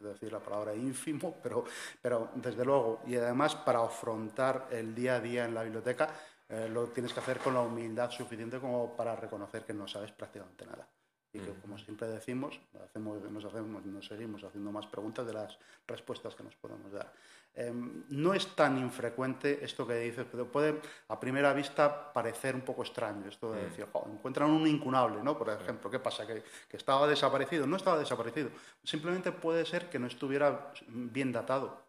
[0.01, 1.64] decir la palabra ínfimo, pero,
[2.01, 6.09] pero desde luego, y además para afrontar el día a día en la biblioteca,
[6.49, 10.12] eh, lo tienes que hacer con la humildad suficiente como para reconocer que no sabes
[10.12, 10.88] prácticamente nada.
[11.31, 15.59] Y que, como siempre decimos, hacemos, nos, hacemos, nos seguimos haciendo más preguntas de las
[15.87, 17.12] respuestas que nos podemos dar.
[17.54, 22.61] Em, no es tan infrecuente esto que dices, pero puede a primera vista parecer un
[22.61, 25.37] poco extraño esto de decir, encuentran un incunable, ¿no?
[25.37, 26.24] Por ejemplo, ¿qué pasa?
[26.24, 27.66] ¿Que, estaba desaparecido.
[27.66, 28.50] No estaba desaparecido.
[28.84, 31.82] Simplemente puede ser que no estuviera bien datado.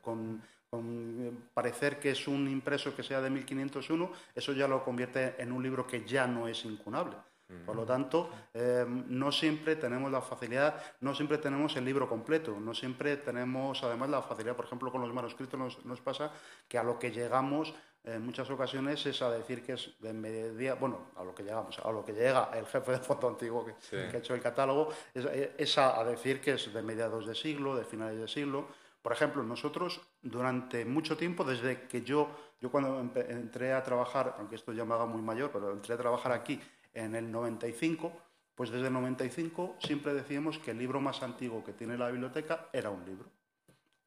[0.00, 5.34] con, con parecer que es un impreso que sea de 1501, eso ya lo convierte
[5.38, 7.16] en un libro que ya no es incunable.
[7.64, 12.58] Por lo tanto, eh, no siempre tenemos la facilidad, no siempre tenemos el libro completo,
[12.58, 16.32] no siempre tenemos además la facilidad, por ejemplo, con los manuscritos nos, pasa
[16.68, 20.74] que a lo que llegamos en muchas ocasiones es a decir que es de media,
[20.74, 23.96] bueno, a lo que llegamos, a lo que llega el jefe de foto antiguo que,
[23.96, 28.18] ha hecho el catálogo, es, a, decir que es de mediados de siglo, de finales
[28.18, 28.66] de siglo,
[29.02, 32.28] por ejemplo, nosotros durante mucho tiempo, desde que yo,
[32.60, 35.98] yo cuando entré a trabajar, aunque esto ya me haga muy mayor, pero entré a
[35.98, 36.60] trabajar aquí
[36.94, 38.12] en el 95,
[38.54, 42.68] pues desde el 95 siempre decíamos que el libro más antiguo que tiene la biblioteca
[42.72, 43.26] era un libro,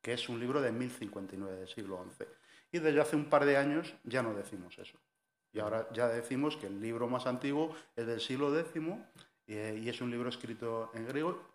[0.02, 2.26] que es un libro de 1059 del siglo XI.
[2.72, 4.98] Y desde hace un par de años ya no decimos eso.
[5.54, 8.82] Y ahora ya decimos que el libro más antiguo es del siglo X
[9.48, 11.55] eh, y es un libro escrito en griego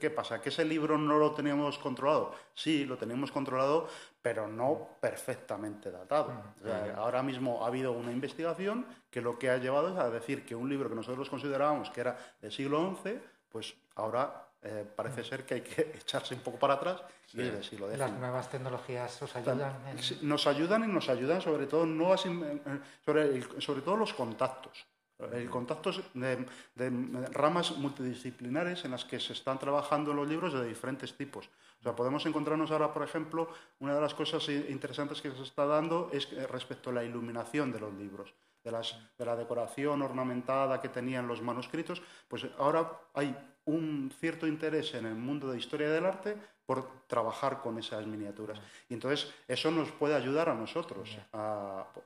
[0.00, 0.40] ¿Qué pasa?
[0.40, 2.34] ¿Que ese libro no lo teníamos controlado?
[2.54, 3.86] Sí, lo teníamos controlado,
[4.22, 6.30] pero no perfectamente datado.
[6.62, 10.46] Mm, ahora mismo ha habido una investigación que lo que ha llevado es a decir
[10.46, 15.20] que un libro que nosotros considerábamos que era del siglo XI, pues ahora eh, parece
[15.20, 15.24] mm.
[15.24, 17.02] ser que hay que echarse un poco para atrás
[17.34, 17.88] y es del siglo.
[17.94, 19.74] ¿Las nuevas tecnologías os ayudan?
[20.22, 24.86] Nos ayudan y nos ayudan sobre todo, no sobre, sobre todo los contactos.
[25.32, 26.90] El contacto de, de,
[27.32, 31.48] ramas multidisciplinares en las que se están trabajando los libros de diferentes tipos.
[31.80, 33.48] O sea, podemos encontrarnos ahora, por ejemplo,
[33.80, 37.80] una de las cosas interesantes que se está dando es respecto a la iluminación de
[37.80, 38.32] los libros,
[38.62, 44.46] de, las, de la decoración ornamentada que tenían los manuscritos, pues ahora hay un cierto
[44.46, 48.60] interés en el mundo de historia del arte por trabajar con esas miniaturas.
[48.88, 51.18] Y entonces eso nos puede ayudar a nosotros,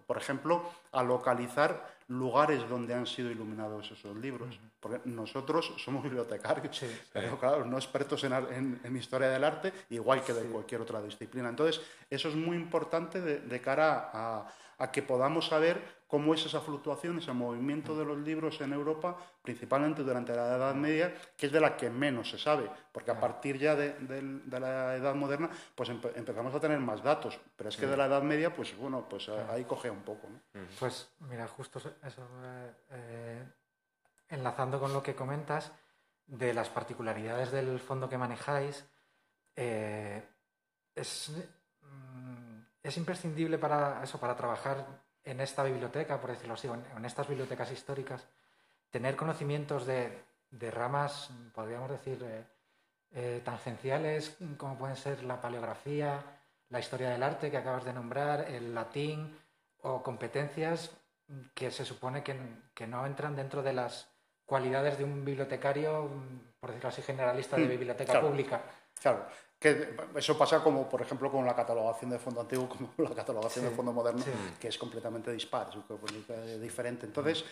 [0.07, 4.59] por ejemplo, a localizar lugares donde han sido iluminados esos libros.
[4.81, 10.43] Porque nosotros somos bibliotecarios, pero claro, no expertos en, historia del arte, igual que de
[10.43, 11.49] cualquier otra disciplina.
[11.49, 16.61] Entonces, eso es muy importante de, cara a, a que podamos saber cómo es esa
[16.61, 21.53] fluctuación, ese movimiento de los libros en Europa, principalmente durante la Edad Media, que es
[21.53, 23.97] de la que menos se sabe, porque a partir ya de,
[24.61, 28.23] la Edad Moderna, pues empezamos a tener más datos, pero es que de la Edad
[28.23, 30.29] Media, pues bueno, pues ahí coge un poco.
[30.79, 33.45] Pues mira, justo eso, eh, eh,
[34.29, 35.73] enlazando con lo que comentas,
[36.27, 38.85] de las particularidades del fondo que manejáis,
[39.55, 40.29] eh,
[40.95, 41.33] es,
[41.83, 47.29] mm, es imprescindible para eso, para trabajar en esta biblioteca, por decirlo así, en, estas
[47.29, 48.25] bibliotecas históricas,
[48.91, 50.23] tener conocimientos de,
[50.71, 52.45] ramas, podríamos decir, eh,
[53.13, 56.23] eh, tangenciales, como pueden ser la paleografía,
[56.71, 59.37] la historia del arte que acabas de nombrar, el latín,
[59.83, 60.91] o competencias
[61.55, 64.09] que se supone que, no entran dentro de las
[64.45, 66.09] cualidades de un bibliotecario,
[66.61, 68.63] por decirlo así, generalista de hmm, biblioteca pública.
[69.01, 69.27] Claro,
[69.59, 73.65] que eso pasa como, por ejemplo, con la catalogación de fondo antiguo, como la catalogación
[73.65, 74.23] de fondo moderno,
[74.61, 75.71] que es completamente dispar,
[76.47, 77.07] es diferente.
[77.07, 77.45] Entonces,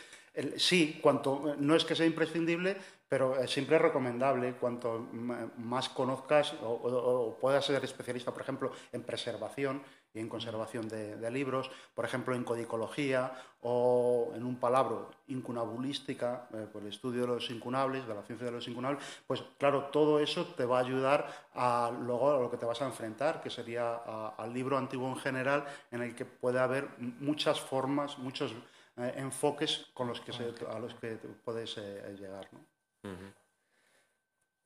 [0.56, 2.76] sí, cuanto, no es que sea imprescindible,
[3.08, 5.08] pero siempre es recomendable cuanto
[5.56, 9.82] más conozcas o, puedas ser especialista, por ejemplo, en preservación
[10.14, 16.66] y en conservación de, libros, por ejemplo, en codicología o en un palabra incunabulística, eh,
[16.72, 20.20] por el estudio de los incunables, de la ciencia de los incunables, pues claro, todo
[20.20, 23.50] eso te va a ayudar a luego a lo que te vas a enfrentar, que
[23.50, 23.96] sería
[24.37, 28.53] al libro antiguo en general, en el que puede haber muchas formas, muchos
[28.96, 32.48] eh, enfoques con los que a los que puedes eh, llegar.
[32.53, 33.43] ¿no?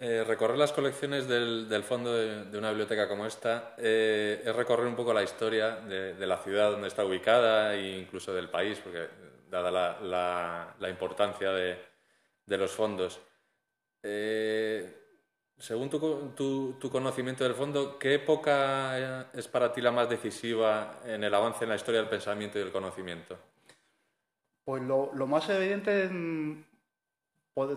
[0.00, 4.94] Eh, recorrer las colecciones del, fondo de, una biblioteca como esta eh, es recorrer un
[4.94, 9.08] poco la historia de, la ciudad donde está ubicada e incluso del país, porque
[9.50, 11.78] dada la, importancia de,
[12.46, 13.20] los fondos.
[14.04, 14.88] Eh,
[15.56, 21.24] según tu, tu, conocimiento del fondo, ¿qué época es para ti la más decisiva en
[21.24, 23.36] el avance en la historia del pensamiento y del conocimiento?
[24.64, 26.08] Pues lo, lo más evidente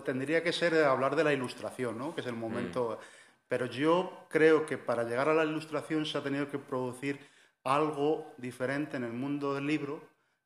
[0.04, 2.14] tendría que ser hablar de la ilustración, ¿no?
[2.14, 3.00] que es el momento.
[3.00, 3.04] Mm.
[3.48, 7.20] Pero yo creo que para llegar a la ilustración se ha tenido que producir
[7.64, 10.02] algo diferente en el mundo del libro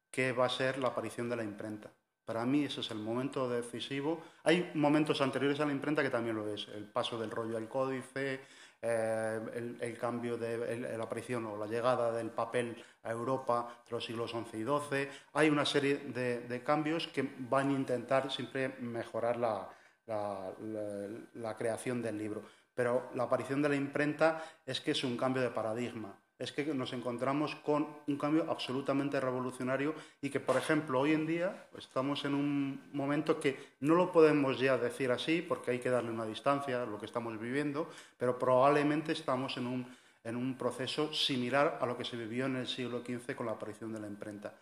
[0.10, 1.92] que va a ser la aparición de la imprenta.
[2.26, 4.24] Para mí ese es el momento decisivo.
[4.44, 6.68] Hay momentos anteriores a la imprenta que también lo es.
[6.70, 8.42] El paso del rollo al códice,
[8.88, 14.06] eh, el, cambio de la aparición o la llegada del papel a Europa entre los
[14.06, 15.10] siglos XI y XII.
[15.34, 19.68] Hay una serie de, cambios que van a intentar siempre mejorar la,
[20.06, 22.44] la creación del libro.
[22.76, 26.66] Pero la aparición de la imprenta es que es un cambio de paradigma es que
[26.74, 32.26] nos encontramos con un cambio absolutamente revolucionario y que, por ejemplo, hoy en día estamos
[32.26, 36.26] en un momento que no lo podemos ya decir así porque hay que darle una
[36.26, 41.80] distancia a lo que estamos viviendo, pero probablemente estamos en un, en un proceso similar
[41.82, 44.54] a lo que se vivió en el siglo XV con la aparición de la imprenta.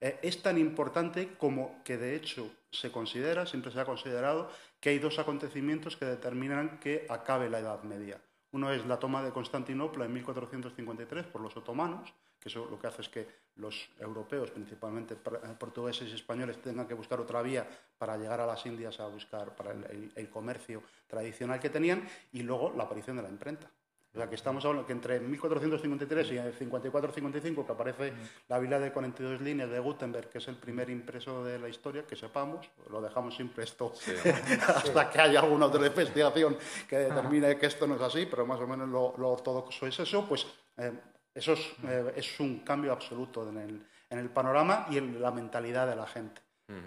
[0.00, 4.90] Eh, es tan importante como que, de hecho, se considera, siempre se ha considerado, que
[4.90, 8.20] hay dos acontecimientos que determinan que acabe la Edad Media.
[8.52, 12.86] Uno es la toma de Constantinopla en 1453 por los otomanos, que eso lo que
[12.86, 17.68] hace es que los europeos, principalmente eh, portugueses y españoles, tengan que buscar otra vía
[17.98, 22.72] para llegar a las Indias a buscar para el comercio tradicional que tenían, y luego
[22.76, 23.70] la aparición de la imprenta.
[24.14, 28.12] O sea, que estamos hablando que entre 1453 y 54-55, que aparece
[28.46, 32.06] la Biblia de 42 líneas de Gutenberg, que es el primer impreso de la historia,
[32.06, 33.94] que sepamos, lo dejamos siempre esto
[34.68, 38.60] hasta que haya alguna otra investigación que determine que esto no es así, pero más
[38.60, 40.46] o menos lo, ortodoxo es eso, pues
[40.76, 40.92] eh,
[41.34, 41.54] eso
[41.88, 45.96] eh, es, un cambio absoluto en el, en el, panorama y en la mentalidad de
[45.96, 46.42] la gente.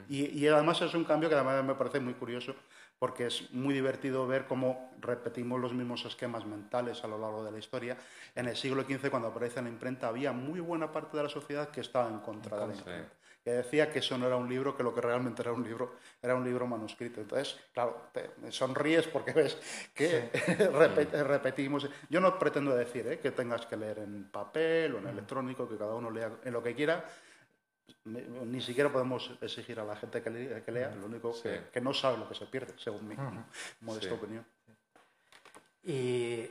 [0.08, 2.56] y, y además es un cambio que además me parece muy curioso,
[3.00, 7.52] porque es muy divertido ver cómo repetimos los mismos esquemas mentales a lo largo de
[7.52, 7.98] la historia.
[8.36, 11.70] En el siglo XV, cuando aparece la imprenta, había muy buena parte de la sociedad
[11.70, 14.76] que estaba en contra de la imprenta, que decía que eso no era un libro,
[14.76, 17.22] que lo que realmente era un libro era un libro manuscrito.
[17.22, 19.58] Entonces, claro, te sonríes porque ves
[19.94, 20.32] que
[21.24, 21.88] repetimos.
[22.10, 23.20] Yo no pretendo decir ¿eh?
[23.20, 26.64] que tengas que leer en papel o en electrónico, que cada uno lea en lo
[26.64, 27.06] que quiera,
[28.06, 32.28] ni siquiera podemos exigir a la gente que, lea, lo único que, no sabe lo
[32.28, 33.16] que se pierde, según mi
[33.82, 34.46] modesta opinión.
[35.84, 36.50] ¿Y,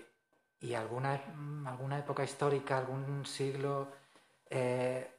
[0.61, 1.21] y alguna,
[1.67, 3.93] alguna época histórica, algún siglo
[4.51, 5.11] eh,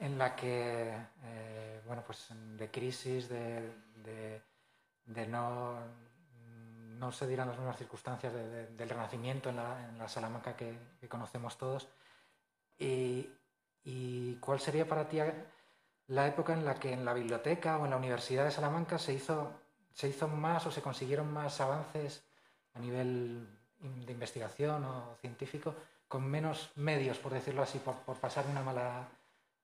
[0.00, 3.72] en la que, eh, bueno, pues de crisis, de,
[5.06, 5.80] de, no,
[6.98, 11.08] no se dieran las mismas circunstancias del renacimiento en la, en la Salamanca que, que
[11.08, 11.88] conocemos todos?
[12.78, 13.28] Y,
[13.84, 15.18] ¿Y cuál sería para ti
[16.08, 19.14] la época en la que en la biblioteca o en la Universidad de Salamanca se
[19.14, 19.52] hizo,
[19.92, 22.22] se hizo más o se consiguieron más avances
[22.74, 23.46] a nivel
[23.80, 25.74] de investigación o científico
[26.06, 29.08] con menos medios, por decirlo así, por, pasar una mala,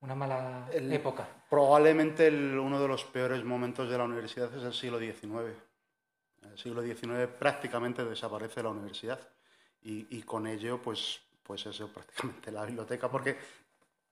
[0.01, 1.27] una mala época?
[1.47, 5.55] Probablemente uno de los peores momentos de la universidad es el siglo XIX.
[6.41, 9.19] En el siglo XIX prácticamente desaparece la universidad
[9.83, 13.37] y, y con ello, pues, pues eso, prácticamente la biblioteca, porque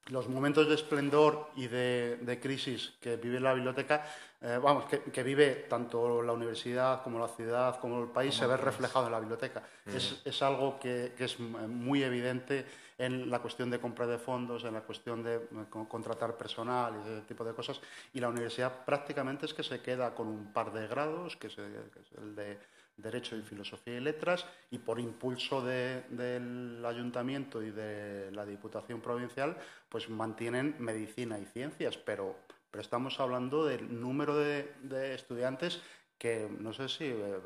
[0.08, 4.06] los momentos de esplendor y de, crisis que vive la biblioteca,
[4.40, 8.56] eh, vamos, que, vive tanto la universidad como la ciudad como el país, se ve
[8.56, 9.62] reflejado en la biblioteca.
[9.86, 9.96] Mm.
[10.24, 12.64] Es, algo que, es muy evidente
[12.96, 15.40] en la cuestión de compra de fondos, en la cuestión de eh,
[15.70, 17.80] contratar personal y ese tipo de cosas.
[18.14, 21.58] Y la universidad prácticamente es que se queda con un par de grados, que es
[21.58, 22.58] el de
[22.98, 29.56] Derecho y Filosofía y Letras y por impulso del Ayuntamiento y de la Diputación Provincial,
[29.88, 32.36] pues mantienen Medicina y Ciencias, pero,
[32.70, 35.80] pero estamos hablando del número de, estudiantes
[36.18, 37.40] que no sé si, eh,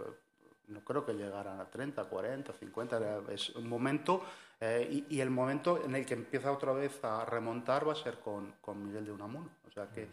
[0.68, 4.24] no creo que llegaran a 30, 40, 50, es un momento
[4.58, 8.20] eh, y, el momento en el que empieza otra vez a remontar va a ser
[8.20, 9.50] con, con Miguel de Unamuno.
[9.66, 10.08] O sea que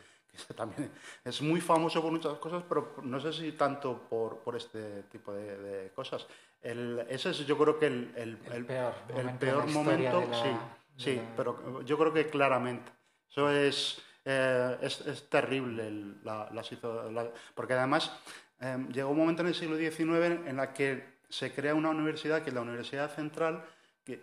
[0.48, 0.92] que también
[1.24, 5.34] es muy famoso por muchas cosas, pero no sé si tanto por, por este tipo
[5.34, 6.28] de, cosas.
[6.62, 10.50] El, ese es yo creo que el, el, peor, el peor momento, sí,
[10.98, 12.92] sí, pero yo creo que claramente.
[13.30, 15.92] Eso es, eh, es, es, terrible
[16.24, 18.12] la, la, porque además
[18.60, 22.42] eh, llegó un momento en el siglo XIX en la que se crea una universidad,
[22.42, 23.64] que es la Universidad Central,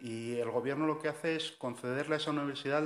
[0.01, 2.83] y el gobierno lo que hace es concederle a esa universidad,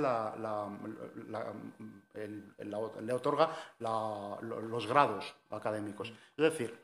[3.01, 6.09] le otorga los grados académicos.
[6.37, 6.77] Es decir,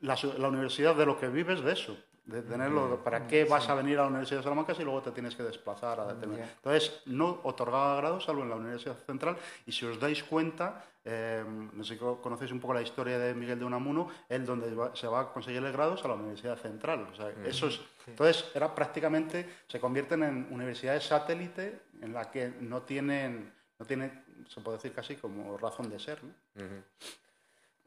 [0.00, 0.16] la,
[0.48, 3.02] universidad de lo que vive es de eso, de tenerlo.
[3.02, 5.42] ¿Para qué vas a venir a la Universidad de Salamanca si luego te tienes que
[5.42, 10.22] desplazar a Entonces, no otorgaba grados salvo en la Universidad Central y si os dais
[10.22, 14.46] cuenta, eh, no sé si conocéis un poco la historia de Miguel de Unamuno, él
[14.46, 17.08] donde se va a conseguir grados a la Universidad Central.
[17.44, 23.52] eso es, entonces, era prácticamente, se convierten en universidades satélite en la que no tienen,
[23.78, 26.20] no tienen, se puede decir casi como razón de ser.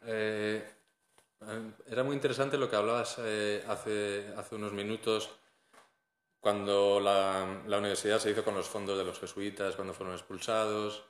[0.04, 0.64] Eh,
[1.88, 5.30] era muy interesante lo que hablabas eh, hace, hace unos minutos
[6.40, 11.04] cuando la, la, universidad se hizo con los fondos de los jesuitas, cuando fueron expulsados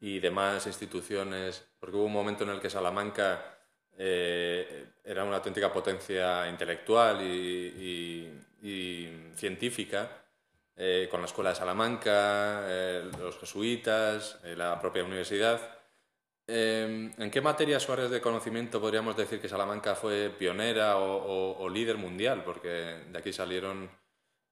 [0.00, 3.52] y demás instituciones, porque hubo un momento en el que Salamanca
[3.96, 8.30] eh, era una auténtica potencia intelectual y,
[9.34, 10.24] científica,
[10.76, 15.60] eh, con la Escuela de Salamanca, eh, los jesuitas, la propia universidad.
[16.46, 21.96] ¿En qué materias o áreas de conocimiento podríamos decir que Salamanca fue pionera o líder
[21.96, 22.42] mundial?
[22.44, 23.88] Porque de aquí salieron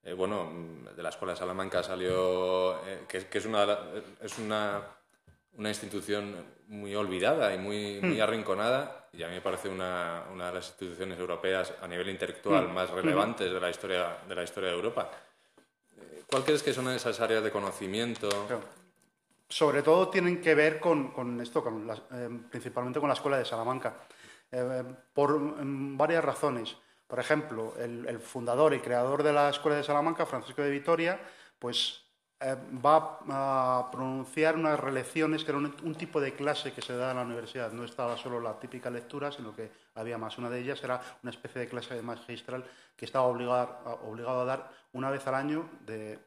[0.02, 0.50] eh, bueno,
[0.96, 3.78] de la Escuela de Salamanca salió, eh, que, es, una,
[4.22, 4.80] es una,
[5.52, 6.34] una, institución
[6.68, 8.22] muy olvidada y muy, muy, hmm.
[8.22, 12.68] arrinconada, y a mí me parece una, una, de las instituciones europeas a nivel intelectual
[12.68, 12.72] hmm.
[12.72, 15.10] más relevantes de la historia de, la historia de Europa.
[15.98, 18.28] Eh, ¿Cuál crees que son esas áreas de conocimiento?
[19.50, 21.90] Sobre todo tienen que ver con, con esto, con
[22.48, 23.96] principalmente con la Escuela de Salamanca,
[25.12, 25.40] por
[25.96, 26.76] varias razones.
[27.10, 31.20] Por ejemplo, el, fundador y creador de la Escuela de Salamanca, Francisco de Vitoria,
[31.58, 32.04] pues
[32.38, 37.10] eh, va a pronunciar unas relecciones que eran un, tipo de clase que se da
[37.10, 37.72] en la universidad.
[37.72, 40.38] No estaba solo la típica lectura, sino que había más.
[40.38, 42.64] Una de ellas era una especie de clase magistral
[42.96, 45.68] que estaba obligado, obligado a dar una vez al año.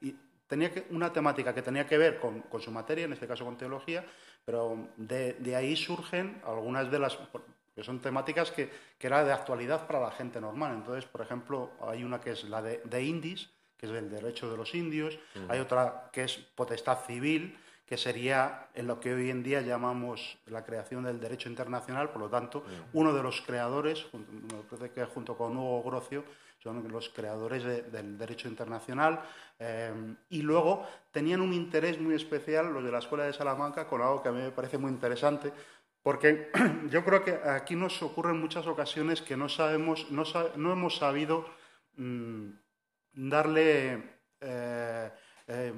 [0.02, 0.14] y
[0.54, 4.06] tenía una temática que tenía que ver con, su materia, en este caso con teología,
[4.46, 7.18] pero de, de ahí surgen algunas de las
[7.74, 10.76] que son temáticas que, que era de actualidad para la gente normal.
[10.76, 14.52] Entonces, por ejemplo, hay una que es la de, de Indis, que es del derecho
[14.52, 15.18] de los indios,
[15.50, 20.38] hay otra que es potestad civil, que sería en lo que hoy en día llamamos
[20.46, 25.04] la creación del derecho internacional, por lo tanto, uno de los creadores, me parece que
[25.06, 26.24] junto con Hugo Grocio,
[26.64, 29.22] son los creadores del derecho internacional,
[29.60, 29.92] eh,
[30.30, 34.24] y luego tenían un interés muy especial los de la Escuela de Salamanca con algo
[34.24, 35.52] que a mí me parece muy interesante,
[36.02, 36.52] porque
[36.90, 40.24] yo creo que aquí nos ocurren muchas ocasiones que no sabemos, no,
[40.72, 41.46] hemos sabido
[41.98, 42.50] mm,
[43.14, 44.04] darle
[44.40, 45.12] eh,
[45.48, 45.74] eh,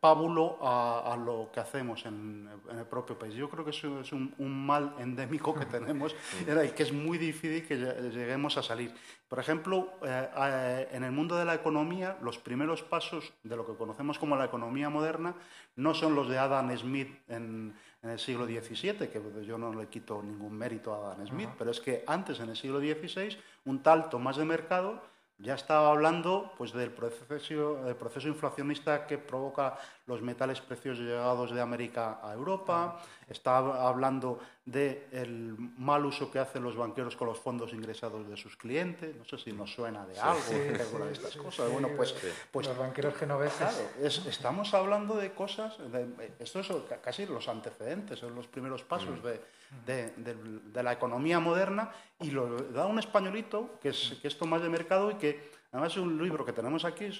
[0.00, 3.34] pábulo a, lo que hacemos en, el propio país.
[3.34, 7.66] Yo creo que eso es un, mal endémico que tenemos y que es muy difícil
[7.66, 8.94] que lleguemos a salir.
[9.28, 13.74] Por ejemplo, eh, en el mundo de la economía, los primeros pasos de lo que
[13.74, 15.34] conocemos como la economía moderna
[15.76, 19.88] no son los de Adam Smith en en el siglo XVII, que yo no le
[19.88, 23.36] quito ningún mérito a Adam Smith, pero es que antes, en el siglo XVI,
[23.66, 25.02] un tal Tomás de Mercado
[25.42, 31.52] ya estaba hablando pues, del, proceso, del proceso inflacionista que provoca los metales preciosos llegados
[31.52, 37.38] de América a Europa, estaba hablando del mal uso que hacen los banqueros con los
[37.38, 41.70] fondos ingresados de sus clientes, no sé si nos suena de algo, de estas cosas.
[41.70, 42.14] bueno, pues,
[42.50, 43.82] pues, los banqueros genoveses.
[44.26, 46.68] estamos hablando de cosas, de, esto es
[47.02, 49.26] casi los antecedentes, son los primeros pasos mm.
[49.26, 49.40] de,
[49.86, 55.14] de, la economía moderna y lo da un españolito que es, Tomás de Mercado y
[55.14, 57.10] que Además es un libro que tenemos aquí,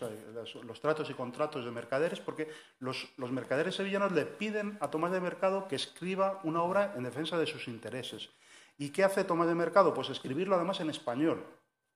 [0.67, 2.49] los, tratos y contratos de mercaderes, porque
[2.81, 7.05] los, los, mercaderes sevillanos le piden a Tomás de Mercado que escriba una obra en
[7.05, 8.29] defensa de sus intereses.
[8.77, 9.95] ¿Y qué hace Tomás de Mercado?
[9.95, 11.47] Pues escribirlo además en español.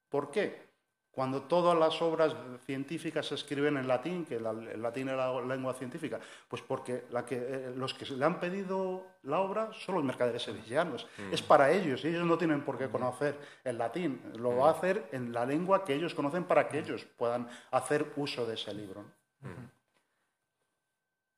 [0.09, 0.74] ¿Por qué?
[1.15, 2.35] Cuando todas las obras
[2.67, 7.73] científicas se escriben en latín, que el latín es la lengua científica, pues porque eh,
[7.77, 11.07] los que le han pedido la obra son los mercaderes sevillanos.
[11.17, 11.33] Mm.
[11.33, 14.21] Es para ellos, y ellos no tienen por qué conocer el latín.
[14.35, 14.77] Lo va a mm.
[14.77, 16.85] hacer en la lengua que ellos conocen para que mm.
[16.85, 19.05] ellos puedan hacer uso de ese libro.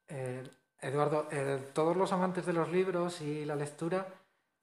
[0.08, 0.42] Eh,
[0.80, 4.06] Eduardo, eh, todos los amantes de los libros y la lectura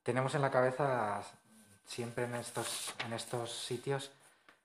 [0.01, 1.21] tenemos en la cabeza
[1.85, 4.11] siempre en estos, en estos sitios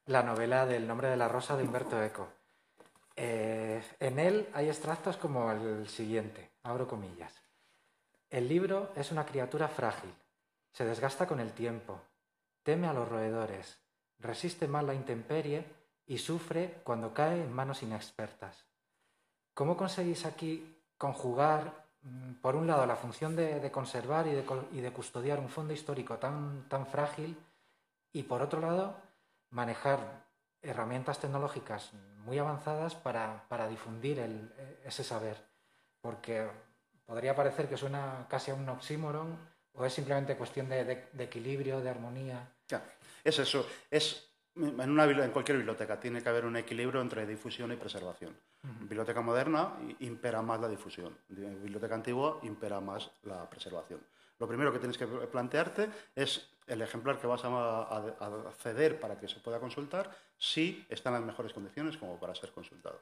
[0.08, 2.28] la novela del nombre de la rosa de Humberto Eco.
[3.14, 7.34] Eh, en él hay extractos como el siguiente, abro comillas.
[8.30, 10.10] El libro es una criatura frágil,
[10.72, 12.00] se desgasta con el tiempo,
[12.62, 13.78] teme a los roedores,
[14.18, 15.64] resiste mal la intemperie
[16.06, 18.64] y sufre cuando cae en manos inexpertas.
[19.52, 24.80] ¿Cómo conseguís aquí conjugar, mm, por un lado, la función de, conservar y de, y
[24.80, 27.36] de, custodiar un fondo histórico tan, tan frágil
[28.12, 29.07] y, por otro lado,
[29.50, 30.26] manejar
[30.62, 31.92] herramientas tecnológicas
[32.24, 34.18] muy avanzadas para, difundir
[34.84, 35.36] ese saber.
[36.00, 36.48] Porque
[37.06, 39.38] podría parecer que suena casi a un oxímoron
[39.72, 42.52] o es simplemente cuestión de, equilibrio, de armonía.
[42.68, 42.84] Ya,
[43.24, 43.66] es eso.
[43.90, 48.36] Es, en, una, en cualquier biblioteca tiene que haber un equilibrio entre difusión y preservación.
[48.64, 51.16] En biblioteca moderna impera más la difusión.
[51.28, 54.00] Biblioteca antigua impera más la preservación.
[54.38, 59.28] Lo primero que tienes que plantearte es el ejemplar que vas a, ceder para que
[59.28, 63.00] se pueda consultar si está en las mejores condiciones como para ser consultado.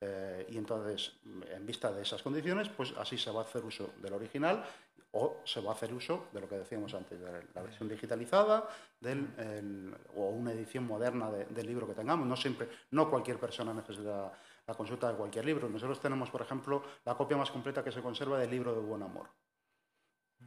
[0.00, 1.12] Eh, y entonces,
[1.50, 4.64] en vista de esas condiciones, pues así se va a hacer uso del original
[5.12, 8.68] o se va a hacer uso de lo que decíamos antes, de la versión digitalizada
[9.00, 12.26] del, o una edición moderna del libro que tengamos.
[12.26, 14.32] No siempre, no cualquier persona necesita
[14.66, 15.68] la consulta de cualquier libro.
[15.68, 19.02] Nosotros tenemos, por ejemplo, la copia más completa que se conserva del libro de Buen
[19.02, 19.28] Amor.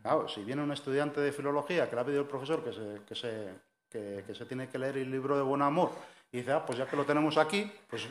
[0.01, 3.01] Claro, si viene un estudiante de filología que le ha pedido el profesor que se,
[3.07, 5.91] que se, que, se tiene que leer el libro de Buen Amor
[6.31, 8.07] y dice, ah, pues ya que lo tenemos aquí, pues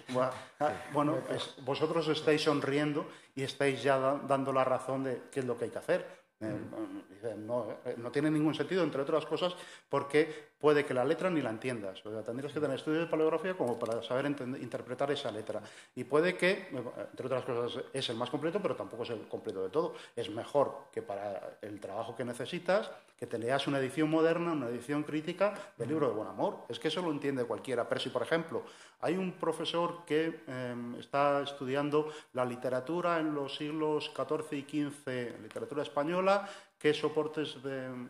[0.92, 5.56] bueno, pues vosotros estáis sonriendo y estáis ya dando la razón de qué es lo
[5.56, 6.19] que hay que hacer.
[6.42, 9.54] Eh, no, eh, no, tiene ningún sentido, entre otras cosas,
[9.90, 12.04] porque puede que la letra ni la entiendas.
[12.06, 15.60] O tendrías que tener estudios de paleografía como para saber interpretar esa letra.
[15.94, 16.68] Y puede que,
[17.10, 19.94] entre otras cosas, es el más completo, pero tampoco es el completo de todo.
[20.16, 24.68] Es mejor que para el trabajo que necesitas, que te leas una edición moderna, una
[24.68, 26.64] edición crítica del libro de Buen Amor.
[26.70, 27.86] Es que eso lo entiende cualquiera.
[27.86, 28.62] Pero si, por ejemplo,
[29.00, 35.42] hay un profesor que em, está estudiando la literatura en los siglos XIV y XV,
[35.42, 36.48] literatura española,
[36.78, 38.08] qué soportes em,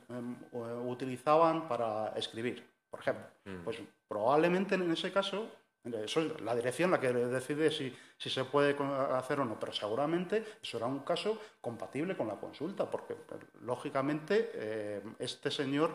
[0.86, 3.26] utilizaban para escribir, por ejemplo.
[3.45, 3.64] Mm.
[3.64, 3.78] Pues
[4.09, 5.49] probablemente en ese caso,
[5.84, 8.76] eso es la dirección la que decide si, si, se puede
[9.14, 13.16] hacer o no, pero seguramente eso era un caso compatible con la consulta, porque
[13.62, 15.95] lógicamente eh, este señor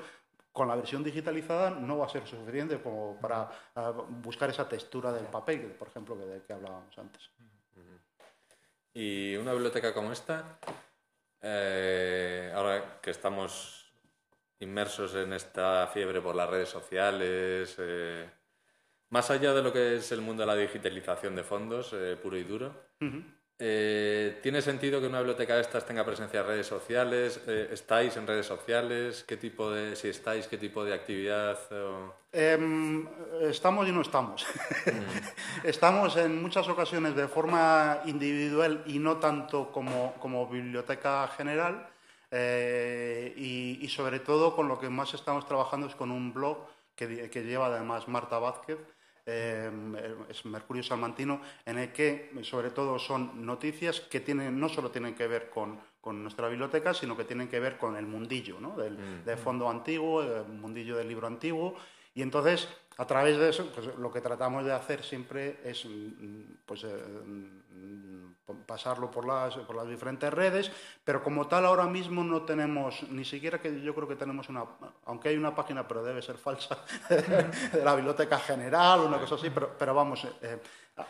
[0.56, 3.52] con la versión digitalizada no va a ser suficiente como para
[4.24, 7.30] buscar esa textura del papel, por ejemplo, de que hablábamos antes.
[8.94, 10.58] Y una biblioteca como esta
[11.42, 13.92] eh, ahora que estamos
[14.60, 18.30] inmersos en esta fiebre por las redes sociales, eh,
[19.10, 22.38] más allá de lo que es el mundo de la digitalización de fondos, eh, puro
[22.38, 22.74] y duro,
[23.58, 27.40] eh, ¿Tiene sentido que una biblioteca de estas tenga presencia en redes sociales?
[27.48, 29.24] Eh, ¿Estáis en redes sociales?
[29.26, 31.58] ¿Qué tipo de, si estáis, qué tipo de actividad?
[32.34, 33.08] Em,
[33.42, 34.46] estamos y no estamos.
[34.86, 35.64] Mm.
[35.68, 41.88] estamos en muchas ocasiones de forma individual y no tanto como, como biblioteca general.
[42.32, 46.58] Eh, y, sobre todo con lo que más estamos trabajando es con un blog
[46.94, 48.80] que, que lleva además Marta Vázquez,
[49.28, 49.96] Em,
[50.30, 55.16] es Mercurio Salmantino, en el que sobre todo son noticias que tienen, no solo tienen
[55.16, 55.80] que ver con,
[56.22, 58.78] nuestra biblioteca, sino que tienen que ver con el mundillo ¿no?
[58.78, 59.38] del, mm.
[59.44, 61.76] fondo antiguo, el mundillo del libro antiguo.
[62.14, 66.42] Y entonces, a través de eso, pues, lo que tratamos de hacer siempre es mm,
[66.64, 67.04] pues, eh,
[68.66, 70.72] pasarlo por las, por las diferentes redes,
[71.04, 74.66] pero como tal ahora mismo no tenemos, ni siquiera que yo creo que tenemos una,
[75.06, 76.78] aunque hay una página, pero debe ser falsa,
[77.10, 80.60] de la biblioteca general, una cosa así, pero, pero vamos, eh,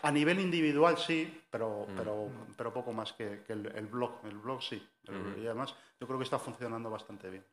[0.01, 1.95] a nivel individual sí, pero, mm.
[1.95, 4.85] pero, pero poco más que, el, blog, el blog sí,
[5.37, 7.45] y además yo creo que está funcionando bastante bien.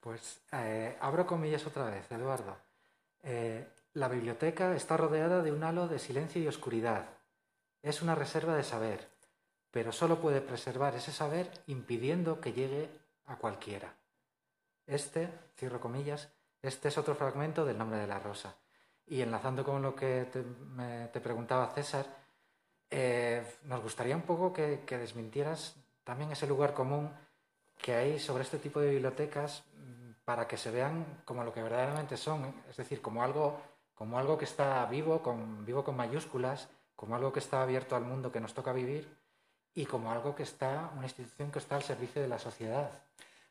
[0.00, 2.56] Pues eh, abro comillas otra vez, Eduardo.
[3.22, 7.06] Eh, la biblioteca está rodeada de un halo de silencio y oscuridad
[7.82, 9.08] es una reserva de saber,
[9.70, 12.88] pero solo puede preservar ese saber impidiendo que llegue
[13.26, 13.94] a cualquiera.
[14.86, 16.28] Este, cierro comillas,
[16.62, 18.56] este es otro fragmento del nombre de la rosa.
[19.06, 20.26] Y enlazando con lo que
[21.12, 22.06] te, preguntaba César,
[22.88, 27.10] eh, nos gustaría un poco que, desmintieras también ese lugar común
[27.80, 31.62] que hay sobre este tipo de bibliotecas mm, para que se vean como lo que
[31.62, 33.60] verdaderamente son, es decir, como algo,
[33.94, 38.04] como algo que está vivo, con, vivo con mayúsculas, como algo que está abierto al
[38.04, 39.16] mundo que nos toca vivir
[39.74, 42.90] y como algo que está, una institución que está al servicio de la sociedad.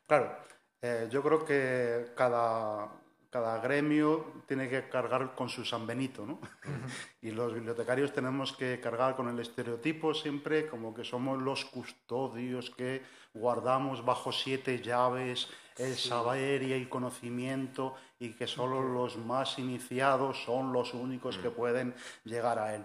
[0.06, 0.36] Claro,
[0.80, 2.88] eh, yo creo que cada,
[3.32, 6.38] cada gremio tiene que cargar con su San Benito, ¿no?
[7.22, 12.70] y los bibliotecarios tenemos que cargar con el estereotipo siempre como que somos los custodios
[12.70, 13.02] que
[13.34, 20.44] guardamos bajo siete llaves el saber y el conocimiento y que solo los más iniciados
[20.44, 21.54] son los únicos que mm.
[21.54, 22.84] pueden llegar a él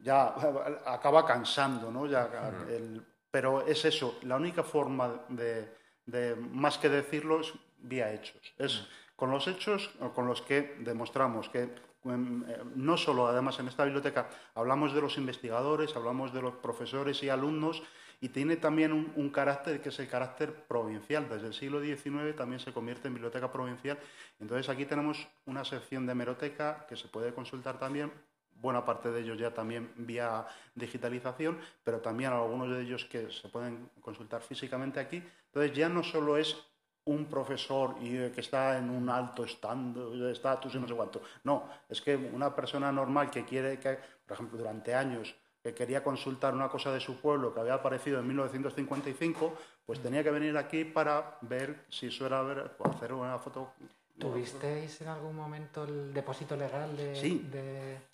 [0.00, 0.34] ya
[0.86, 2.06] acaba cansando, ¿no?
[2.06, 2.28] Ya,
[3.30, 8.54] pero es eso, la única forma de, más que decirlo, es vía hechos.
[8.58, 8.86] Es
[9.16, 13.84] con los hechos con los que demostramos que em, eh, no solo, además, en esta
[13.84, 17.82] biblioteca hablamos de los investigadores, hablamos de los profesores y alumnos,
[18.20, 21.28] y tiene también un, carácter que es el carácter provincial.
[21.28, 23.98] Desde el siglo XIX también se convierte en biblioteca provincial.
[24.40, 28.10] Entonces aquí tenemos una sección de hemeroteca que se puede consultar también
[28.58, 33.48] buena parte de ellos ya también vía digitalización, pero también algunos de ellos que se
[33.48, 35.22] pueden consultar físicamente aquí.
[35.46, 36.56] Entonces ya no solo es
[37.06, 41.22] un profesor y que está en un alto estatus y no sé cuánto.
[41.44, 46.02] No, es que una persona normal que quiere, que, por ejemplo, durante años, que quería
[46.02, 49.54] consultar una cosa de su pueblo que había aparecido en 1955,
[49.84, 53.72] pues tenía que venir aquí para ver si eso era ver, hacer una foto
[54.18, 57.14] ¿Tuvisteis en algún momento el depósito legal de...?
[57.14, 57.46] Sí,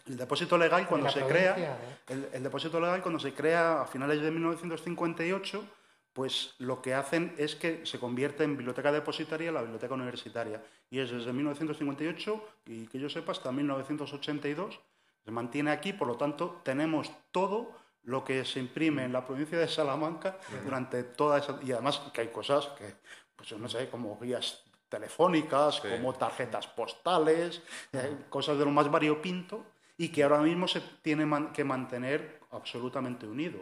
[0.09, 1.79] el depósito legal cuando se crea...
[2.09, 5.65] El, depósito legal cuando se crea a finales de 1958
[6.13, 10.63] pues lo que hacen es que se convierte en biblioteca depositaria la biblioteca universitaria.
[10.91, 14.81] Y es desde 1958 y que yo sepa hasta 1982.
[15.25, 19.59] Se mantiene aquí, por lo tanto, tenemos todo lo que se imprime en la provincia
[19.59, 21.59] de Salamanca durante toda esa...
[21.63, 22.97] Y además que hay cosas que,
[23.37, 29.65] pues no sé, como guías telefónicas, como tarjetas postales, eh, cosas de lo más variopinto
[29.97, 33.61] y que ahora mismo se tiene que mantener absolutamente unido.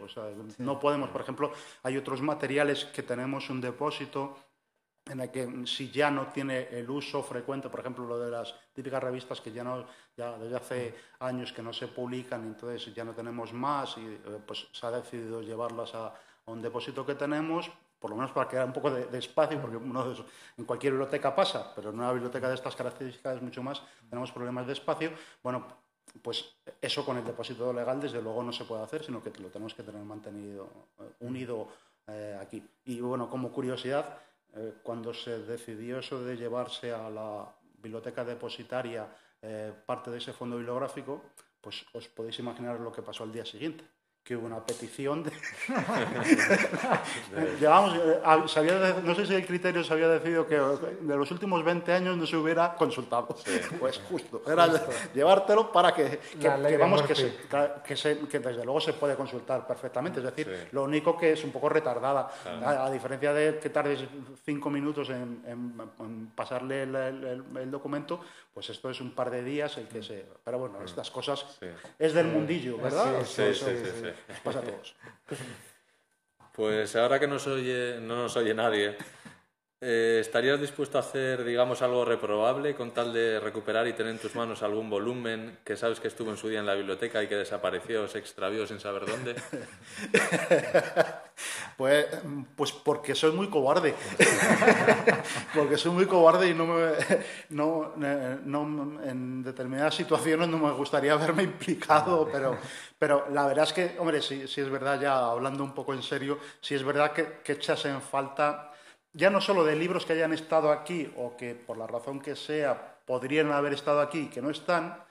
[0.57, 1.51] No podemos, por ejemplo,
[1.83, 4.37] hay otros materiales que tenemos un depósito
[5.05, 8.53] en el que si ya no tiene el uso frecuente, por ejemplo, lo de las
[8.73, 9.85] típicas revistas que ya no,
[10.15, 14.39] ya desde hace años que no se publican, entonces ya no tenemos más y eh,
[14.45, 16.13] pues se ha decidido llevarlas a,
[16.45, 19.77] un depósito que tenemos, por lo menos para que haya un poco de, espacio, porque
[19.77, 20.13] uno
[20.57, 24.65] en cualquier biblioteca pasa, pero en una biblioteca de estas características mucho más tenemos problemas
[24.65, 25.11] de espacio.
[25.43, 25.80] Bueno,
[26.21, 29.49] pues eso con el depósito legal desde luego no se puede hacer, sino que lo
[29.49, 31.67] tenemos que tener mantenido, eh, unido
[32.07, 32.63] eh, aquí.
[32.85, 34.17] Y bueno, como curiosidad,
[34.53, 37.45] eh, cuando se decidió eso de llevarse a la
[37.81, 39.07] biblioteca depositaria
[39.87, 41.19] parte de ese fondo bibliográfico,
[41.59, 43.83] pues os podéis imaginar lo que pasó al día siguiente
[44.23, 45.31] que hubo una petición de...
[47.59, 48.21] Llevamos, eh,
[49.03, 52.27] no sé si el criterio se había decidido que de los últimos 20 años no
[52.27, 53.35] se hubiera consultado.
[53.79, 54.69] Pues justo, era
[55.13, 60.19] llevártelo para que, que, vamos, que, se, que, desde luego se puede consultar perfectamente.
[60.19, 62.29] Es decir, lo único que es un poco retardada,
[62.63, 64.03] a, diferencia de que tardes
[64.45, 68.21] cinco minutos en, pasarle el, documento,
[68.53, 70.25] pues esto es un par de días el que se...
[70.43, 70.85] Pero bueno, mm.
[70.85, 71.45] estas cosas
[71.97, 73.23] es del mundillo, ¿verdad?
[73.25, 73.65] sí, sí.
[73.75, 74.95] sí pasa a todos.
[76.53, 78.97] Pues ahora que no, oye, no nos oye nadie,
[79.81, 84.19] eh, ¿estarías dispuesto a hacer, digamos, algo reprobable con tal de recuperar y tener en
[84.19, 87.27] tus manos algún volumen que sabes que estuvo en su día en la biblioteca y
[87.27, 89.35] que desapareció, se extravió sin saber dónde?
[91.77, 92.05] Pues,
[92.55, 93.95] pues porque soy muy cobarde.
[95.55, 96.91] porque soy muy cobarde y no me,
[97.49, 102.55] no, no, en determinadas situaciones no me gustaría verme implicado, pero,
[102.99, 106.03] pero la verdad es que, hombre, si, si es verdad, ya hablando un poco en
[106.03, 108.71] serio, si es verdad que, que echas en falta,
[109.13, 112.35] ya no solo de libros que hayan estado aquí o que por la razón que
[112.35, 115.03] sea podrían haber estado aquí y que no están,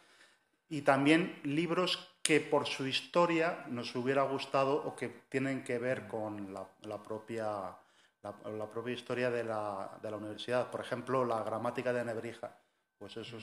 [0.69, 6.07] y también libros que por su historia nos hubiera gustado o que tienen que ver
[6.07, 7.77] con la, propia,
[8.23, 10.71] la, propia historia de la, de la, universidad.
[10.71, 12.57] Por ejemplo, la gramática de Nebrija.
[12.99, 13.39] Pues eso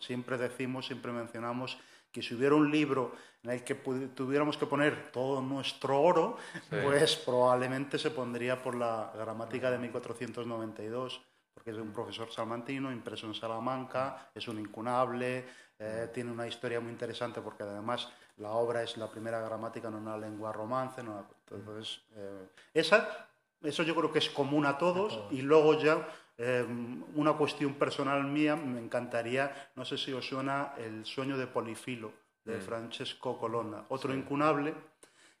[0.00, 1.78] siempre decimos, siempre mencionamos
[2.12, 6.36] que si hubiera un libro en el que tuviéramos que poner todo nuestro oro,
[6.70, 11.20] pues probablemente se pondría por la gramática de 1492,
[11.52, 15.44] porque es de un profesor salmantino, impreso en Salamanca, es un incunable,
[15.78, 19.94] eh, tiene una historia muy interesante porque además la obra es la primera gramática en
[19.94, 21.00] una lengua romance.
[21.00, 23.28] entonces, eh, esa,
[23.62, 26.06] eso yo creo que es común a todos, y luego ya
[26.38, 26.66] eh,
[27.14, 32.12] una cuestión personal mía, me encantaría, no sé si os suena El sueño de Polifilo
[32.44, 32.60] de mm.
[32.60, 34.74] Francesco Colonna, otro incunable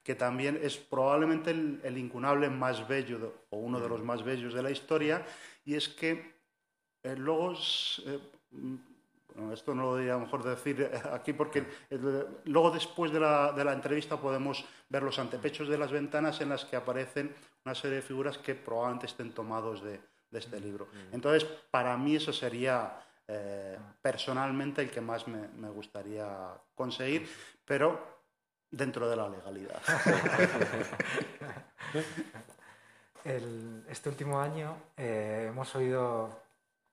[0.02, 3.90] que también es probablemente el, incunable más bello o uno de mm.
[3.90, 5.24] los más bellos de la historia,
[5.64, 6.34] y es que
[7.16, 7.54] luego
[9.52, 11.66] esto no lo diría mejor decir aquí porque
[12.44, 16.50] luego después de la, de la, entrevista podemos ver los antepechos de las ventanas en
[16.50, 17.34] las que aparecen
[17.64, 20.00] una serie de figuras que probablemente estén tomados de,
[20.32, 20.88] de este libro.
[21.12, 27.30] Entonces, para mí eso sería eh, personalmente el que más me, me, gustaría conseguir,
[27.64, 28.20] pero
[28.70, 29.80] dentro de la legalidad.
[33.88, 36.42] este último año eh, hemos oído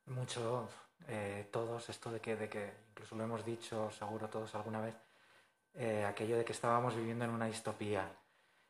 [0.05, 0.69] mucho
[1.07, 4.95] eh, todos esto de que, de que, incluso lo hemos dicho seguro todos alguna vez,
[5.73, 8.11] eh, aquello de que estábamos viviendo en una distopía.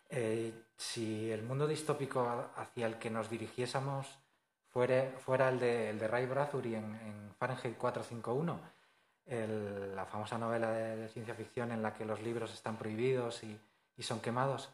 [0.09, 4.07] Eh, si el mundo distópico hacia el que nos dirigiésemos
[4.71, 8.59] fuera, fuera el, de, el de Ray Bradbury en, en Fahrenheit 451,
[9.95, 13.59] la famosa novela de, ciencia ficción en la que los libros están prohibidos y,
[13.97, 14.69] y son quemados,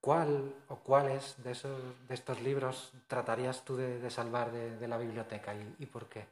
[0.00, 4.98] ¿cuál o cuáles de, esos, de estos libros tratarías tú de, de salvar de, la
[4.98, 6.26] biblioteca y, y por qué?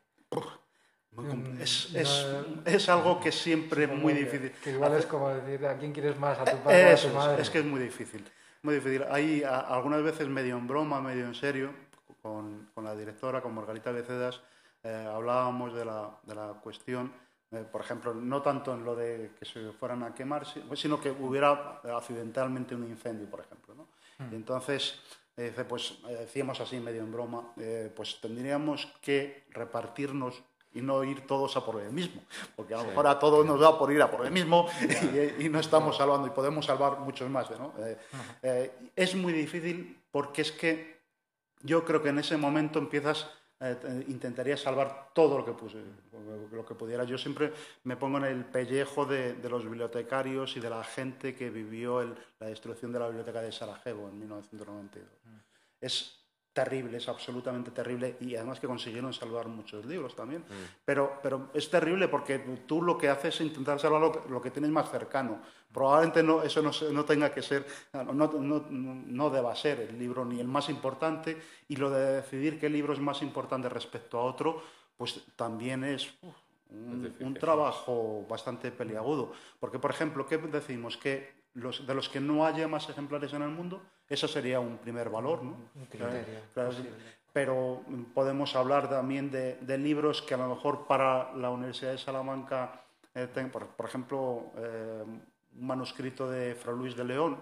[1.13, 2.27] Mm, es, es,
[2.65, 4.53] es, algo que siempre es muy difícil.
[4.63, 6.39] Que igual es como decir, ¿a quién quieres más?
[6.39, 7.43] ¿A tu padre o a tu madre?
[7.43, 8.25] Es, que es muy difícil.
[8.63, 9.05] Muy difícil.
[9.11, 11.73] Hay algunas veces medio en broma, medio en serio,
[12.23, 14.41] con, con la directora, con Margarita Becedas,
[14.83, 17.13] eh, hablábamos de la, de la cuestión,
[17.51, 21.11] eh, por ejemplo, no tanto en lo de que se fueran a quemar, sino que
[21.11, 23.75] hubiera accidentalmente un incendio, por ejemplo.
[23.75, 23.89] ¿no?
[24.19, 24.33] Mm.
[24.33, 25.01] Y entonces
[25.45, 30.43] dice, pues eh, decíamos así medio en broma, eh, pues tendríamos que repartirnos
[30.73, 32.23] y no ir todos a por el mismo,
[32.55, 34.69] porque a lo mejor a todos nos da por ir a por el mismo
[35.39, 37.51] y, no estamos salvando y podemos salvar muchos más.
[37.51, 37.73] ¿no?
[38.43, 41.00] Eh, es muy difícil porque es que
[41.63, 43.29] yo creo que en ese momento empiezas
[43.63, 45.77] eh, intentaría salvar todo lo que, puse,
[46.51, 47.05] lo que pudiera.
[47.05, 47.53] Yo siempre
[47.85, 52.03] me pongo en el pellejo de, los bibliotecarios y de la gente que vivió
[52.39, 55.11] la destrucción de la biblioteca de Sarajevo en 1992.
[55.25, 55.37] Mm.
[55.83, 56.20] Es
[56.53, 60.43] terrible, es absolutamente terrible y además que consiguieron salvar muchos libros también.
[60.43, 60.83] Mm.
[60.85, 64.71] Pero, pero es terrible porque tú lo que haces es intentar salvar lo, que tienes
[64.71, 65.41] más cercano.
[65.73, 70.25] Probablemente no, eso no, no tenga que ser, no, no, no, deba ser el libro
[70.25, 74.25] ni el más importante y lo de decidir qué libro es más importante respecto a
[74.25, 74.63] otro,
[74.97, 76.13] pues también es...
[76.71, 79.33] un, trabajo bastante peliagudo.
[79.61, 80.97] Porque, por ejemplo, ¿qué decimos?
[80.97, 84.79] Que los, de los que no haya más ejemplares en el mundo, eso sería un
[84.79, 85.57] primer valor, ¿no?
[85.75, 86.41] Un criterio.
[87.33, 87.83] pero
[88.15, 92.83] podemos hablar también de, libros que a lo mejor para la Universidad de Salamanca,
[93.15, 97.41] eh, por, ejemplo, eh, un manuscrito de Fra Luis de León,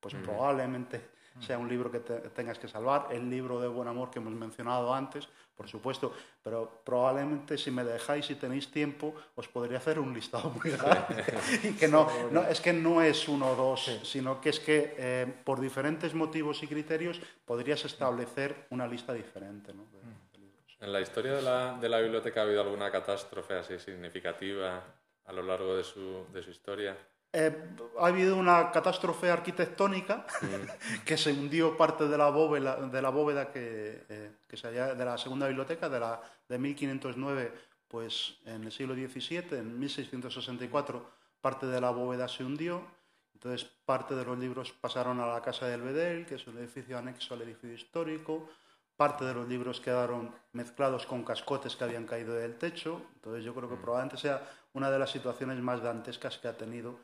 [0.00, 4.18] pues probablemente sea un libro que tengas que salvar, el libro de Buen Amor que
[4.18, 9.78] hemos mencionado antes, por supuesto, pero probablemente si me dejáis y tenéis tiempo, os podría
[9.78, 11.24] hacer un listado muy grande.
[11.64, 14.94] y que no, no, es que no es uno o dos, sino que es que
[14.96, 19.74] eh, por diferentes motivos y criterios podrías establecer una lista diferente.
[19.74, 19.84] ¿no?
[20.80, 24.80] ¿En la historia de la, de la, biblioteca ha habido alguna catástrofe así significativa
[25.24, 26.96] a lo largo de su, de su historia?
[27.30, 31.02] Eh, ha habido una catástrofe arquitectónica mm.
[31.04, 34.94] que se hundió parte de la bóveda, de la bóveda que, eh, que se halla
[34.94, 37.52] de la segunda biblioteca, de, la, de 1509,
[37.86, 41.10] pues en el siglo XVII, en 1664,
[41.40, 42.82] parte de la bóveda se hundió.
[43.34, 46.98] Entonces, parte de los libros pasaron a la Casa del Bedel, que es un edificio
[46.98, 48.48] anexo al edificio histórico.
[48.96, 53.02] Parte de los libros quedaron mezclados con cascotes que habían caído del techo.
[53.14, 53.82] Entonces, yo creo que mm.
[53.82, 56.98] probablemente sea una de las situaciones más dantescas que ha tenido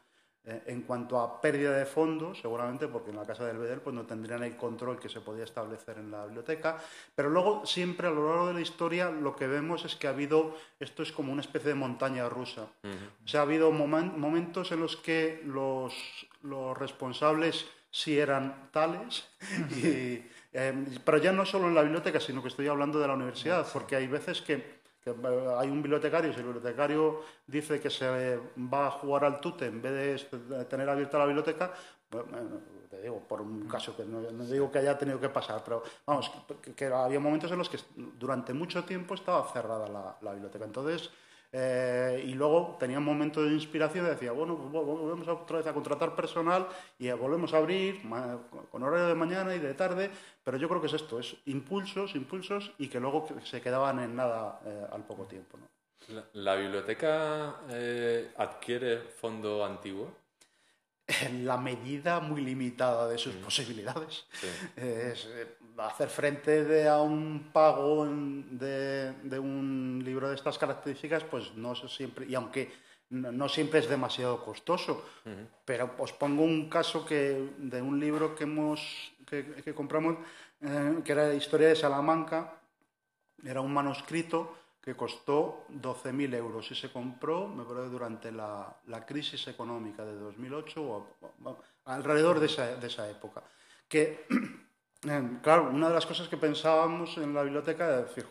[0.47, 4.05] en cuanto a pérdida de fondos, seguramente porque en la Casa del Bedel pues, no
[4.05, 6.79] tendrían el control que se podía establecer en la biblioteca,
[7.15, 10.11] pero luego siempre a lo largo de la historia lo que vemos es que ha
[10.11, 12.67] habido, esto es como una especie de montaña rusa,
[13.25, 15.95] o sea, ha habido momentos en los que los,
[16.43, 19.27] los responsables sí eran tales,
[19.83, 20.29] eh,
[21.05, 23.97] pero ya no solo en la biblioteca, sino que estoy hablando de la universidad, porque
[23.97, 28.91] hay veces que eh, hay un bibliotecario, si el bibliotecario dice que se va a
[28.91, 31.73] jugar al tute en vez de tener abierta la biblioteca,
[32.09, 32.25] pues,
[32.91, 36.31] te digo, por un caso que no, digo que haya tenido que pasar, pero vamos,
[36.75, 37.79] que, había momentos en los que
[38.19, 40.65] durante mucho tiempo estaba cerrada la, la biblioteca.
[40.65, 41.11] Entonces,
[41.57, 45.67] eh, y luego tenía un momento de inspiración y decía, bueno, pues volvemos otra vez
[45.69, 46.67] a contratar personal
[46.99, 48.03] y volvemos a abrir
[48.73, 50.11] con horario de mañana y de tarde,
[50.43, 54.17] pero yo creo que es esto, es impulsos, impulsos y que luego se quedaban en
[54.17, 55.57] nada eh, al poco tiempo.
[56.33, 60.25] ¿La, biblioteca eh, adquiere fondo antiguo?
[61.07, 64.27] en la medida muy limitada de sus posibilidades.
[64.75, 71.75] Es eh, hacer frente a un pago de, un libro de estas características, pues no
[71.75, 72.73] siempre, y aunque
[73.11, 75.05] no, siempre es demasiado costoso,
[75.65, 80.19] pero os pongo un caso que, de un libro que, hemos, que, compramos,
[80.61, 82.55] eh, que era la historia de Salamanca,
[83.45, 89.47] era un manuscrito que costó 12.000 euros y se compró, me parece, durante la, crisis
[89.49, 91.07] económica de 2008 o,
[91.87, 93.43] alrededor de esa, de esa, época.
[93.89, 94.27] Que,
[95.43, 98.27] claro, una de las cosas que pensábamos en la biblioteca era decir,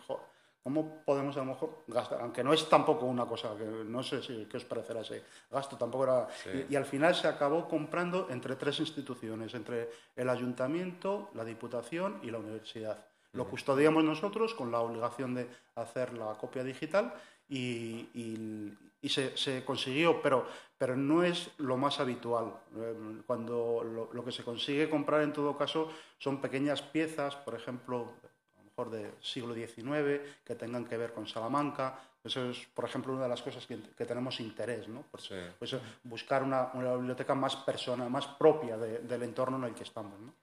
[0.64, 2.22] ¿cómo podemos a lo mejor gastar?
[2.22, 5.78] Aunque no es tampoco una cosa, que no sé si, qué os parecerá ese gasto,
[5.78, 6.28] tampoco era...
[6.70, 12.20] Y, y, al final se acabó comprando entre tres instituciones, entre el ayuntamiento, la diputación
[12.24, 13.06] y la universidad.
[13.34, 17.14] Lo custodiamos nosotros con la obligación de hacer la copia digital
[17.50, 18.72] y,
[19.10, 20.48] se, consiguió, pero,
[20.78, 22.54] pero no es lo más habitual.
[22.78, 28.14] Eh, cuando lo, que se consigue comprar en todo caso son pequeñas piezas, por ejemplo,
[28.56, 32.00] a lo mejor del siglo XIX, que tengan que ver con Salamanca.
[32.24, 35.02] Eso es, por ejemplo, una de las cosas que, tenemos interés, ¿no?
[35.02, 35.20] Por,
[35.60, 40.34] pues, buscar una, biblioteca más personal, más propia del entorno en el que estamos, ¿no?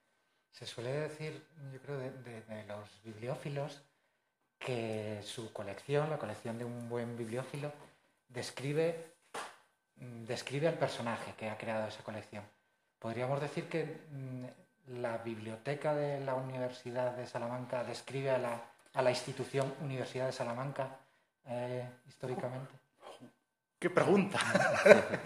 [0.52, 1.42] Se suele decir,
[1.72, 3.80] yo creo, de, los bibliófilos
[4.58, 7.72] que su colección, la colección de un buen bibliófilo,
[8.30, 9.14] describe,
[9.96, 12.44] mm, describe al personaje que ha creado esa colección.
[12.98, 18.60] Podríamos decir que mm, la biblioteca de la Universidad de Salamanca describe a la,
[18.94, 20.98] a la institución Universidad de Salamanca
[21.46, 22.74] eh, históricamente.
[23.78, 24.38] ¡Qué pregunta!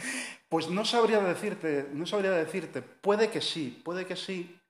[0.48, 2.82] pues no sabría decirte, no sabría decirte.
[2.82, 4.60] Puede que sí, puede que sí,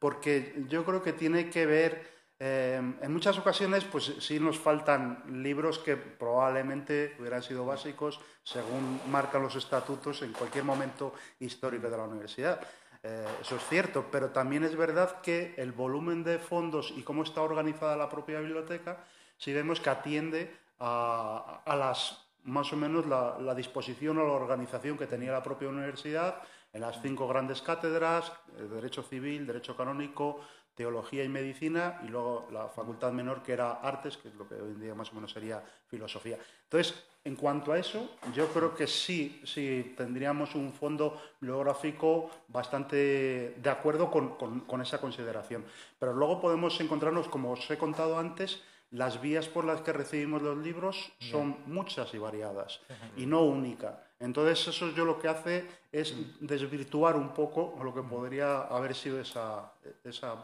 [0.00, 2.10] porque yo creo que tiene que ver,
[2.42, 8.98] eh, en muchas ocasiones, pues sí nos faltan libros que probablemente hubieran sido básicos según
[9.10, 12.60] marcan los estatutos en cualquier momento histórico de la universidad.
[13.02, 17.24] Eh, eso es cierto, pero también es verdad que el volumen de fondos y cómo
[17.24, 19.04] está organizada la propia biblioteca,
[19.36, 25.06] si vemos que atiende a, las más o menos la, disposición o la organización que
[25.06, 26.40] tenía la propia universidad
[26.72, 30.40] en las cinco grandes cátedras, eh, Derecho Civil, Derecho Canónico,
[30.74, 34.54] Teología y Medicina, y luego la facultad menor que era Artes, que es lo que
[34.54, 36.38] hoy en día más o menos sería Filosofía.
[36.64, 43.56] Entonces, en cuanto a eso, yo creo que sí, sí tendríamos un fondo bibliográfico bastante
[43.56, 45.64] de acuerdo con esa consideración.
[45.98, 50.42] Pero luego podemos encontrarnos, como os he contado antes, las vías por las que recibimos
[50.42, 52.80] los libros son muchas y variadas
[53.16, 54.02] y no única.
[54.20, 59.18] Entonces eso yo lo que hace es desvirtuar un poco lo que podría haber sido
[59.18, 59.72] esa,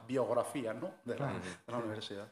[0.08, 0.74] biografía
[1.04, 2.26] de, la, universidad.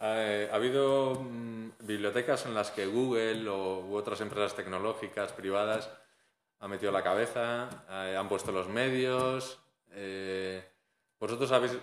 [0.00, 5.88] Eh, ha habido mm, bibliotecas en las que Google o, u otras empresas tecnológicas privadas
[6.58, 9.58] han metido la cabeza, eh, han puesto los medios.
[9.92, 10.62] Eh,
[11.18, 11.78] ¿Vosotros habéis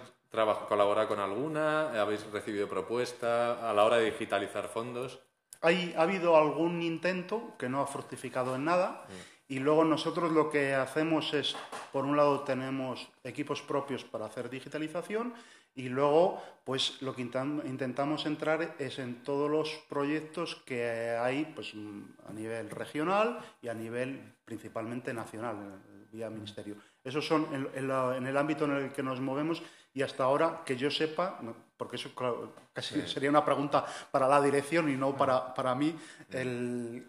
[0.67, 2.01] ¿Colabora con alguna?
[2.01, 5.19] ¿Habéis recibido propuesta a la hora de digitalizar fondos?
[5.63, 9.05] Hay, ha habido algún intento que no ha fructificado en nada
[9.47, 11.55] y luego nosotros lo que hacemos es,
[11.91, 15.33] por un lado tenemos equipos propios para hacer digitalización
[15.73, 21.73] y luego pues lo que intentamos entrar es en todos los proyectos que hay pues,
[22.27, 26.75] a nivel regional y a nivel principalmente nacional, vía ministerio.
[27.03, 30.89] Esos son en el ámbito en el que nos movemos y hasta ahora, que yo
[30.89, 31.39] sepa,
[31.83, 32.11] porque eso
[32.71, 35.93] casi sería una pregunta para la dirección y no para, para mí,
[36.31, 37.05] el,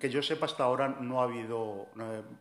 [0.00, 1.86] que, yo sepa, hasta ahora no ha habido,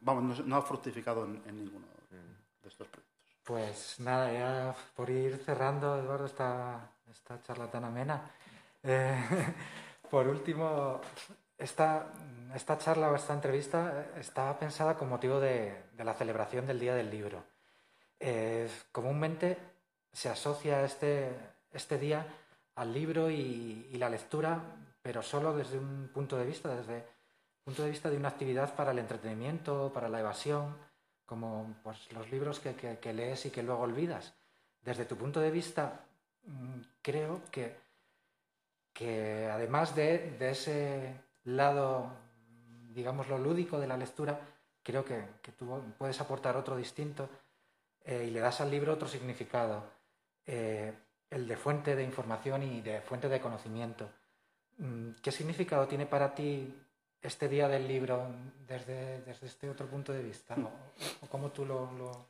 [0.01, 3.05] vamos, no, ha fructificado en, ninguno de estos proyectos.
[3.43, 8.23] Pues nada, ya por ir cerrando, Eduardo, esta, esta charla tan amena.
[8.81, 9.15] Eh,
[10.09, 10.99] por último,
[11.59, 12.11] esta,
[12.55, 16.95] esta charla o esta entrevista está pensada con motivo de, de la celebración del Día
[16.95, 17.43] del Libro.
[18.19, 19.68] Eh, comúnmente
[20.19, 21.31] se asocia este,
[21.71, 22.27] este día
[22.75, 24.61] al libro y, la lectura,
[25.01, 27.03] pero solo desde un punto de vista, desde el
[27.63, 30.75] punto de vista de una actividad para el entretenimiento, para la evasión,
[31.25, 34.33] como pues, los libros que, lees y que luego olvidas.
[34.81, 36.01] Desde tu punto de vista,
[36.43, 37.77] mm, creo que,
[38.91, 41.13] que además de, de ese
[41.45, 42.11] lado,
[42.89, 44.37] digamos, lo lúdico de la lectura,
[44.83, 47.29] creo que, que tú puedes aportar otro distinto
[48.03, 49.98] eh, y le das al libro otro significado,
[50.51, 50.91] eh,
[51.29, 54.09] el de fuente de información y de fuente de conocimiento.
[54.79, 56.73] Mm, ¿Qué significado tiene para ti
[57.21, 58.25] este día del libro
[58.67, 60.55] desde, desde este otro punto de vista?
[61.21, 62.25] ¿O, cómo tú lo,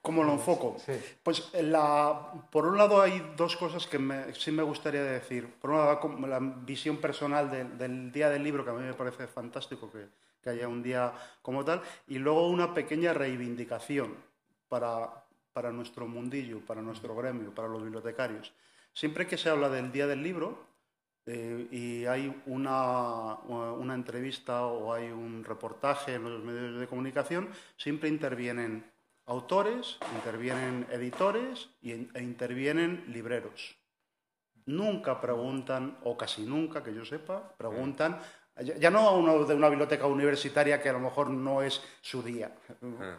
[0.00, 0.76] ¿Cómo lo enfoco?
[0.78, 0.92] Sí.
[1.20, 5.52] Pues la, por un lado hay dos cosas que me, sí me gustaría decir.
[5.60, 9.26] Por un lado, la visión personal del Día del Libro, que a mí me parece
[9.26, 10.06] fantástico que,
[10.40, 11.12] que, haya un día
[11.42, 14.14] como tal, y luego una pequeña reivindicación
[14.68, 15.23] para,
[15.54, 18.52] para nuestro mundillo, para nuestro gremio, para los bibliotecarios.
[18.92, 20.66] Siempre que se habla del Día del Libro
[21.26, 27.48] eh, y hay una, una entrevista o hay un reportaje en los medios de comunicación,
[27.76, 28.84] siempre intervienen
[29.26, 33.76] autores, intervienen editores e intervienen libreros.
[34.66, 38.18] Nunca preguntan, o casi nunca, que yo sepa, preguntan
[38.62, 42.22] ya no a uno de una biblioteca universitaria que a lo mejor no es su
[42.22, 42.52] día,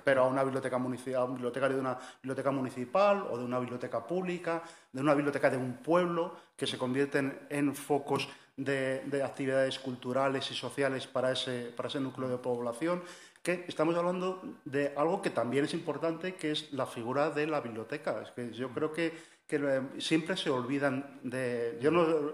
[0.03, 4.07] pero a una biblioteca municipal, un bibliotecario de una biblioteca municipal o de una biblioteca
[4.07, 4.63] pública,
[4.93, 10.53] de una biblioteca de un pueblo, que se convierten en focos de, actividades culturales y
[10.53, 13.03] sociales para ese, para ese núcleo de población,
[13.43, 17.59] que estamos hablando de algo que también es importante, que es la figura de la
[17.59, 18.21] biblioteca.
[18.23, 19.13] Es que yo creo que
[19.47, 22.33] que siempre se olvidan de, yo no,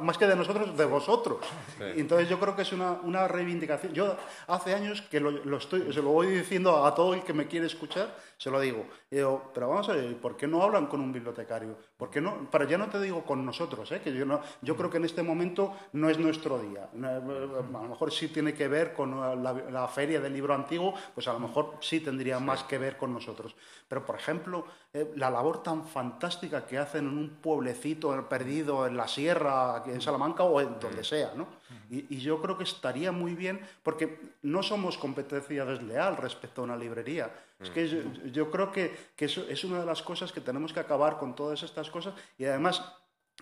[0.00, 1.38] más que de nosotros, de vosotros.
[1.80, 3.92] Entonces yo creo que es una, una reivindicación.
[3.92, 7.32] Yo hace años que lo, lo, estoy, se lo voy diciendo a todo el que
[7.32, 8.86] me quiere escuchar, se lo digo.
[9.10, 11.76] digo, pero vamos a ver, ¿por qué no hablan con un bibliotecario?
[11.96, 12.48] ¿Por qué no?
[12.50, 14.00] Pero ya no te digo con nosotros, ¿eh?
[14.02, 16.88] que yo, no, yo creo que en este momento no es nuestro día.
[16.92, 21.32] A lo mejor sí tiene que ver con la, feria del libro antiguo, pues a
[21.32, 23.54] lo mejor sí tendría más que ver con nosotros.
[23.88, 28.96] Pero, por ejemplo, eh, la labor tan fantástica que hacen en un pueblecito perdido en
[28.96, 31.46] la sierra, en Salamanca o en donde sea, ¿no?
[31.90, 36.76] Y, yo creo que estaría muy bien, porque no somos competencia desleal respecto a una
[36.76, 37.32] librería.
[37.60, 37.88] Es que
[38.32, 41.62] yo, creo que, eso es una de las cosas que tenemos que acabar con todas
[41.62, 42.82] estas cosas y además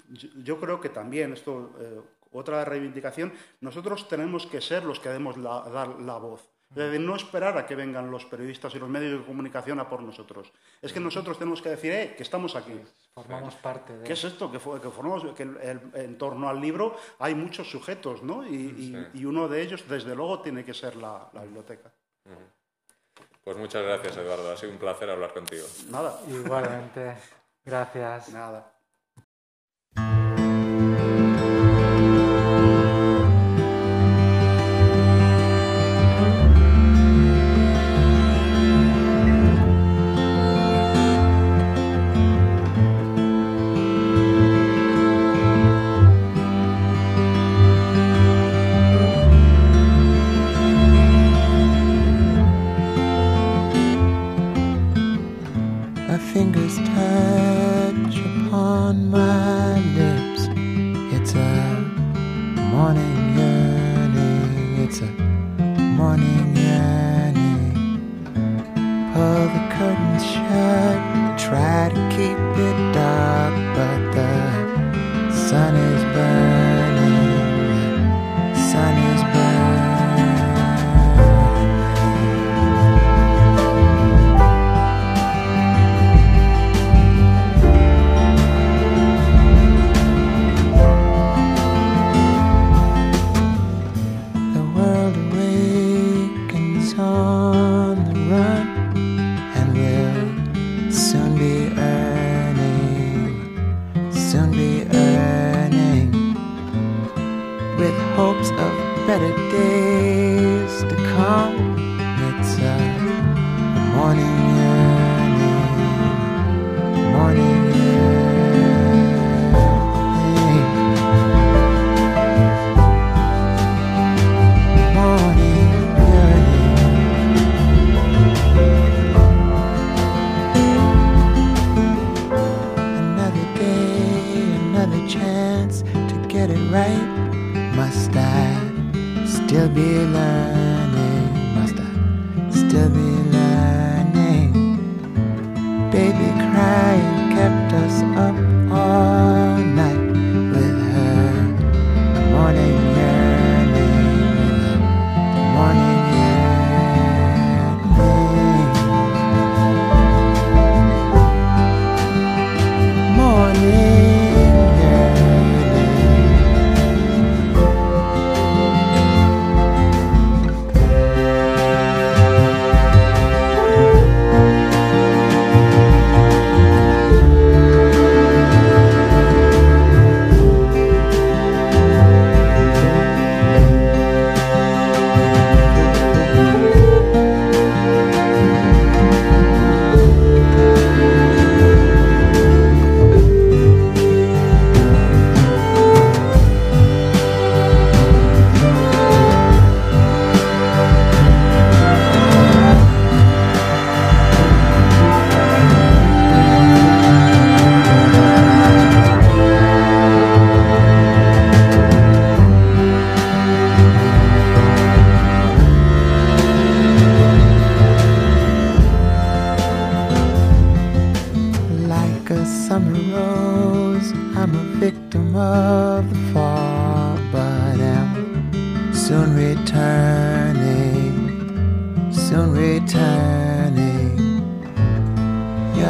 [0.09, 2.01] yo, creo que también, esto, eh,
[2.31, 7.57] otra reivindicación, nosotros tenemos que ser los que la, dar la voz de no esperar
[7.59, 10.53] a que vengan los periodistas y los medios de comunicación a por nosotros.
[10.81, 12.81] Es que nosotros tenemos que decir, eh, que estamos aquí.
[13.15, 14.05] Formamos parte de...
[14.05, 14.51] ¿Qué es esto?
[14.51, 18.47] Que, formamos, que en torno al libro hay muchos sujetos, ¿no?
[18.47, 21.91] Y, uno de ellos, desde luego, tiene que ser la, biblioteca.
[23.45, 24.53] Pues muchas gracias, Eduardo.
[24.53, 25.67] Ha sido un placer hablar contigo.
[25.91, 26.21] Nada.
[26.29, 27.17] Igualmente.
[27.65, 28.31] gracias.
[28.31, 28.72] Nada.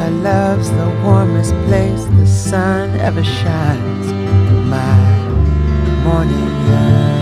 [0.03, 4.11] My love's the warmest place the sun ever shines.
[4.67, 7.12] My morning.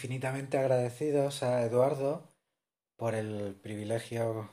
[0.00, 2.26] infinitamente agradecidos a Eduardo
[2.96, 4.48] por el privilegio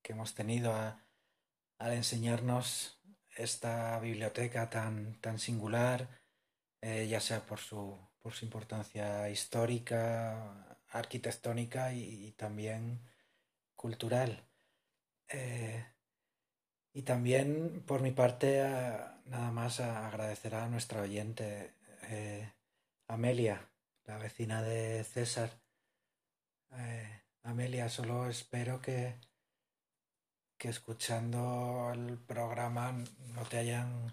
[0.00, 2.98] que hemos tenido al enseñarnos
[3.36, 6.08] esta biblioteca tan, tan singular,
[6.80, 13.02] eh, ya sea por su, por su importancia histórica, arquitectónica y, también
[13.74, 14.48] cultural.
[15.28, 15.84] Eh,
[16.94, 18.62] y también por mi parte
[19.26, 21.74] nada más agradecer a nuestra oyente
[22.04, 22.50] eh,
[23.08, 23.68] Amelia
[24.06, 25.50] la vecina de César.
[26.72, 29.18] Eh, Amelia, solo espero que,
[30.58, 34.12] que escuchando el programa no te hayan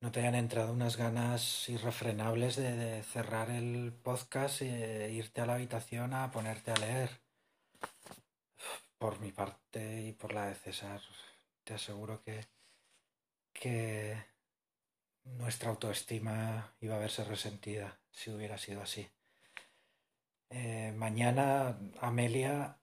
[0.00, 5.54] no te hayan entrado unas ganas irrefrenables de, cerrar el podcast e irte a la
[5.54, 7.20] habitación a ponerte a leer.
[8.98, 11.00] Por mi parte y por la de César,
[11.62, 12.48] te aseguro que,
[13.52, 14.16] que
[15.24, 19.08] nuestra autoestima iba a verse resentida si hubiera sido así.
[20.50, 22.76] Eh, mañana, Amelia,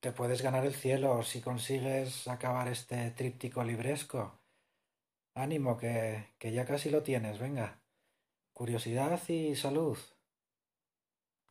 [0.00, 4.38] te puedes ganar el cielo si consigues acabar este tríptico libresco.
[5.34, 7.80] Ánimo, que, que ya casi lo tienes, venga.
[8.52, 9.98] Curiosidad y salud.